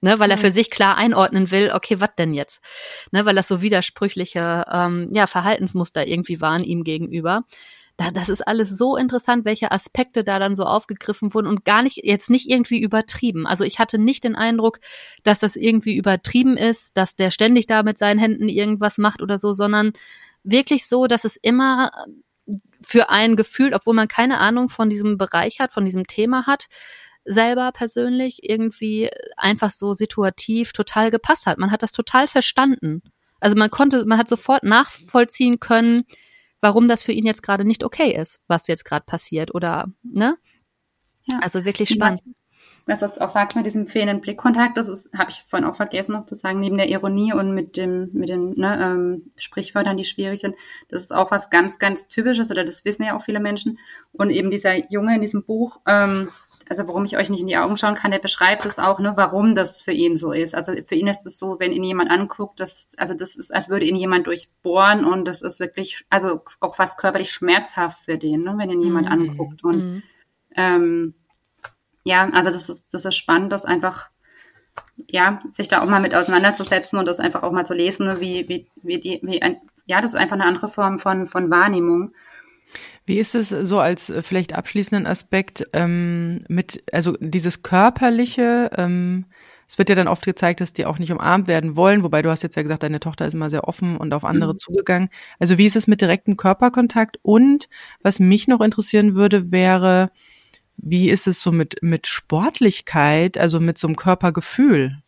[0.01, 2.61] Ne, weil er für sich klar einordnen will, okay, was denn jetzt?
[3.13, 7.45] Ne, weil das so widersprüchliche ähm, ja, Verhaltensmuster irgendwie waren ihm gegenüber.
[7.97, 11.83] Da, das ist alles so interessant, welche Aspekte da dann so aufgegriffen wurden und gar
[11.83, 13.47] nicht, jetzt nicht irgendwie übertrieben.
[13.47, 14.81] Also ich hatte nicht den Eindruck,
[15.23, 19.39] dass das irgendwie übertrieben ist, dass der ständig da mit seinen Händen irgendwas macht oder
[19.39, 19.93] so, sondern
[20.43, 21.91] wirklich so, dass es immer
[22.83, 26.67] für ein Gefühl, obwohl man keine Ahnung von diesem Bereich hat, von diesem Thema hat,
[27.25, 31.59] selber persönlich irgendwie einfach so situativ total gepasst hat.
[31.59, 33.03] Man hat das total verstanden.
[33.41, 36.05] Also man konnte, man hat sofort nachvollziehen können,
[36.61, 40.37] warum das für ihn jetzt gerade nicht okay ist, was jetzt gerade passiert oder, ne?
[41.27, 41.39] Ja.
[41.43, 42.21] Also wirklich spannend.
[42.87, 46.13] Was, was auch sagt mit diesem fehlenden Blickkontakt, das ist, habe ich vorhin auch vergessen
[46.13, 50.05] noch zu sagen, neben der Ironie und mit dem, mit den ne, ähm, Sprichwörtern, die
[50.05, 50.55] schwierig sind,
[50.89, 53.81] das ist auch was ganz, ganz Typisches, oder das wissen ja auch viele Menschen.
[54.13, 56.29] Und eben dieser Junge in diesem Buch, ähm,
[56.69, 59.13] also warum ich euch nicht in die Augen schauen kann, der beschreibt es auch, ne,
[59.17, 60.55] warum das für ihn so ist.
[60.55, 63.69] Also für ihn ist es so, wenn ihn jemand anguckt, das, also das ist, als
[63.69, 68.43] würde ihn jemand durchbohren und das ist wirklich, also auch fast körperlich schmerzhaft für den,
[68.43, 69.13] ne, wenn ihn jemand mhm.
[69.13, 69.63] anguckt.
[69.63, 70.03] Und mhm.
[70.57, 71.15] ähm,
[72.03, 74.11] ja, also das ist, das ist spannend, das einfach,
[75.09, 78.21] ja, sich da auch mal mit auseinanderzusetzen und das einfach auch mal zu lesen, ne,
[78.21, 81.49] wie, wie, wie die, wie ein, ja, das ist einfach eine andere Form von, von
[81.49, 82.13] Wahrnehmung.
[83.07, 89.27] Wie ist es so als äh, vielleicht abschließenden Aspekt ähm, mit, also dieses körperliche, ähm,
[89.69, 92.31] es wird ja dann oft gezeigt, dass die auch nicht umarmt werden wollen, wobei du
[92.31, 94.59] hast jetzt ja gesagt, deine Tochter ist immer sehr offen und auf andere mhm.
[94.59, 95.09] zugegangen.
[95.39, 97.19] Also wie ist es mit direktem Körperkontakt?
[97.23, 97.69] Und
[98.03, 100.11] was mich noch interessieren würde, wäre,
[100.77, 104.99] wie ist es so mit, mit Sportlichkeit, also mit so einem Körpergefühl?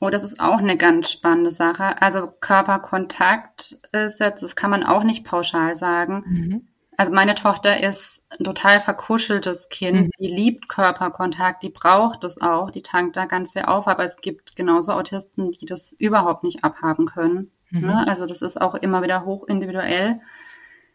[0.00, 2.00] Oh, das ist auch eine ganz spannende Sache.
[2.02, 6.24] Also Körperkontakt ist jetzt, das kann man auch nicht pauschal sagen.
[6.26, 6.68] Mhm.
[7.02, 10.02] Also meine Tochter ist ein total verkuscheltes Kind.
[10.02, 10.10] Mhm.
[10.20, 13.88] Die liebt Körperkontakt, die braucht das auch, die tankt da ganz viel auf.
[13.88, 17.50] Aber es gibt genauso Autisten, die das überhaupt nicht abhaben können.
[17.70, 17.80] Mhm.
[17.80, 18.06] Ne?
[18.06, 20.20] Also das ist auch immer wieder hoch individuell.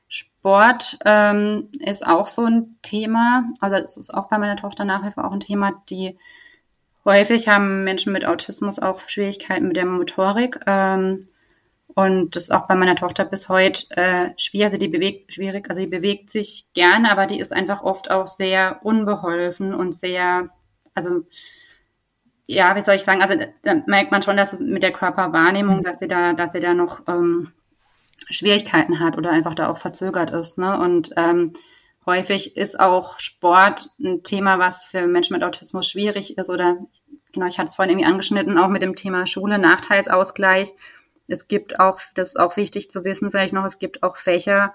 [0.07, 3.43] Sport ähm, ist auch so ein Thema.
[3.59, 6.17] Also es ist auch bei meiner Tochter Nachhilfe auch ein Thema, die
[7.03, 10.61] häufig haben Menschen mit Autismus auch Schwierigkeiten mit der Motorik.
[10.67, 11.27] Ähm,
[11.95, 14.67] und das ist auch bei meiner Tochter bis heute äh, schwierig.
[14.67, 18.27] Also die bewegt schwierig, also die bewegt sich gerne, aber die ist einfach oft auch
[18.27, 20.49] sehr unbeholfen und sehr,
[20.93, 21.23] also
[22.45, 25.99] ja, wie soll ich sagen, also da merkt man schon, dass mit der Körperwahrnehmung, dass
[25.99, 27.51] sie da, dass sie da noch ähm,
[28.29, 30.57] Schwierigkeiten hat oder einfach da auch verzögert ist.
[30.57, 30.79] Ne?
[30.79, 31.53] Und ähm,
[32.05, 36.49] häufig ist auch Sport ein Thema, was für Menschen mit Autismus schwierig ist.
[36.49, 36.77] Oder
[37.33, 40.73] genau, ich hatte es vorhin irgendwie angeschnitten, auch mit dem Thema Schule, Nachteilsausgleich
[41.27, 44.73] es gibt auch, das ist auch wichtig zu wissen vielleicht noch, es gibt auch Fächer,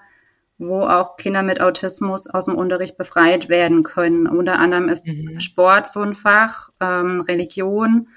[0.57, 4.27] wo auch Kinder mit Autismus aus dem Unterricht befreit werden können.
[4.27, 5.39] Unter anderem ist mhm.
[5.39, 8.07] Sport so ein Fach, ähm, Religion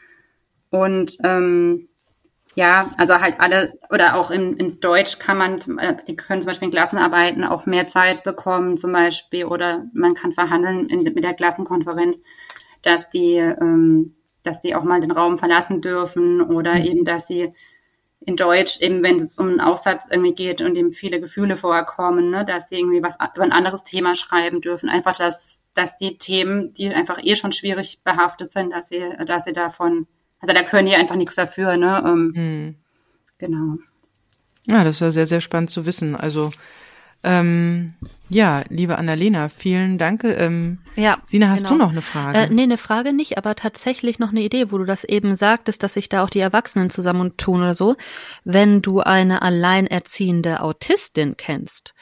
[0.71, 1.89] und ähm,
[2.57, 5.61] ja, also halt alle, oder auch in, in Deutsch kann man,
[6.09, 10.33] die können zum Beispiel in Klassenarbeiten auch mehr Zeit bekommen, zum Beispiel, oder man kann
[10.33, 12.23] verhandeln in, mit der Klassenkonferenz,
[12.81, 16.85] dass die, ähm, dass die auch mal den Raum verlassen dürfen oder mhm.
[16.85, 17.53] eben, dass sie
[18.21, 22.31] in Deutsch, eben wenn es um einen Aufsatz irgendwie geht und dem viele Gefühle vorkommen,
[22.31, 24.89] ne, dass sie irgendwie was über ein anderes Thema schreiben dürfen.
[24.89, 29.45] Einfach, dass, dass die Themen, die einfach eh schon schwierig behaftet sind, dass sie, dass
[29.45, 30.07] sie davon,
[30.41, 32.03] also da können die einfach nichts dafür, ne?
[32.05, 32.75] Ähm, hm.
[33.39, 33.77] Genau.
[34.67, 36.17] Ja, das war sehr, sehr spannend zu wissen.
[36.17, 36.51] Also
[37.23, 37.95] ähm,
[38.29, 40.25] ja, liebe Annalena, vielen Dank.
[40.25, 41.75] Ähm, ja, Sina, hast genau.
[41.75, 42.39] du noch eine Frage?
[42.39, 45.83] Äh, nee, eine Frage nicht, aber tatsächlich noch eine Idee, wo du das eben sagtest,
[45.83, 47.97] dass sich da auch die Erwachsenen zusammentun oder so.
[48.45, 51.95] Wenn du eine alleinerziehende Autistin kennst,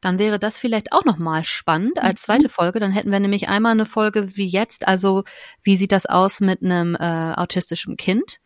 [0.00, 2.50] dann wäre das vielleicht auch nochmal spannend als zweite mhm.
[2.50, 2.80] Folge.
[2.80, 5.24] Dann hätten wir nämlich einmal eine Folge wie jetzt, also
[5.62, 8.40] wie sieht das aus mit einem äh, autistischen Kind?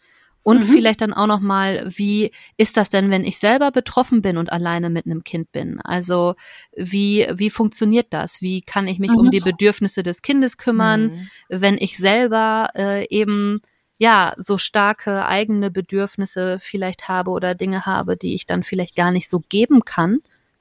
[0.44, 0.72] Und mhm.
[0.72, 4.52] vielleicht dann auch noch mal, wie ist das denn, wenn ich selber betroffen bin und
[4.52, 5.80] alleine mit einem Kind bin?
[5.80, 6.34] Also
[6.76, 8.42] wie wie funktioniert das?
[8.42, 9.16] Wie kann ich mich mhm.
[9.16, 11.28] um die Bedürfnisse des Kindes kümmern, mhm.
[11.48, 13.62] wenn ich selber äh, eben
[13.96, 19.12] ja so starke eigene Bedürfnisse vielleicht habe oder Dinge habe, die ich dann vielleicht gar
[19.12, 20.18] nicht so geben kann?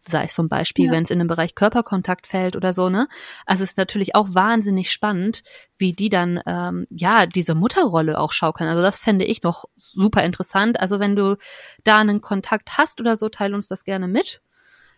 [0.07, 0.91] Sei es zum Beispiel, ja.
[0.91, 3.07] wenn es in den Bereich Körperkontakt fällt oder so, ne?
[3.45, 5.43] Also es ist natürlich auch wahnsinnig spannend,
[5.77, 8.69] wie die dann ähm, ja diese Mutterrolle auch schaukeln.
[8.69, 10.79] Also das fände ich noch super interessant.
[10.79, 11.37] Also wenn du
[11.83, 14.41] da einen Kontakt hast oder so, teil uns das gerne mit.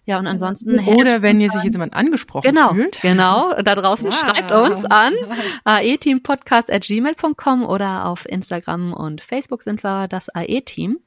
[0.07, 0.79] Ja, und ansonsten.
[0.81, 3.01] Oder wenn ihr sich jetzt jemand angesprochen genau, fühlt.
[3.01, 4.13] Genau, da draußen wow.
[4.13, 5.13] schreibt uns an
[5.65, 10.99] aeteampodcast at gmail.com oder auf Instagram und Facebook sind wir das AE-Team.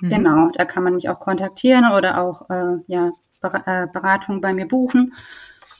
[0.00, 0.08] Mhm.
[0.08, 3.12] Genau, da kann man mich auch kontaktieren oder auch äh, ja,
[3.44, 5.14] äh, Beratung bei mir buchen.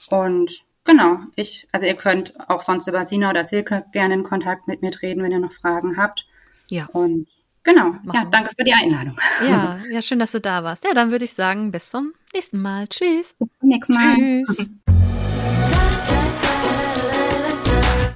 [0.09, 4.67] Und genau, ich, also ihr könnt auch sonst über Sina oder Silke gerne in Kontakt
[4.67, 6.25] mit mir treten, wenn ihr noch Fragen habt.
[6.69, 6.87] Ja.
[6.93, 7.27] Und
[7.63, 9.17] genau, Machen ja, danke für die Einladung.
[9.47, 10.85] Ja, ja, schön, dass du da warst.
[10.85, 12.87] Ja, dann würde ich sagen, bis zum nächsten Mal.
[12.87, 13.35] Tschüss.
[13.37, 14.15] Bis zum nächsten Mal.
[14.15, 14.69] Tschüss.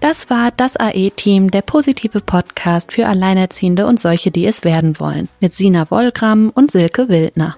[0.01, 5.27] Das war das AE-Team, der positive Podcast für Alleinerziehende und solche, die es werden wollen,
[5.41, 7.57] mit Sina Wollgramm und Silke Wildner.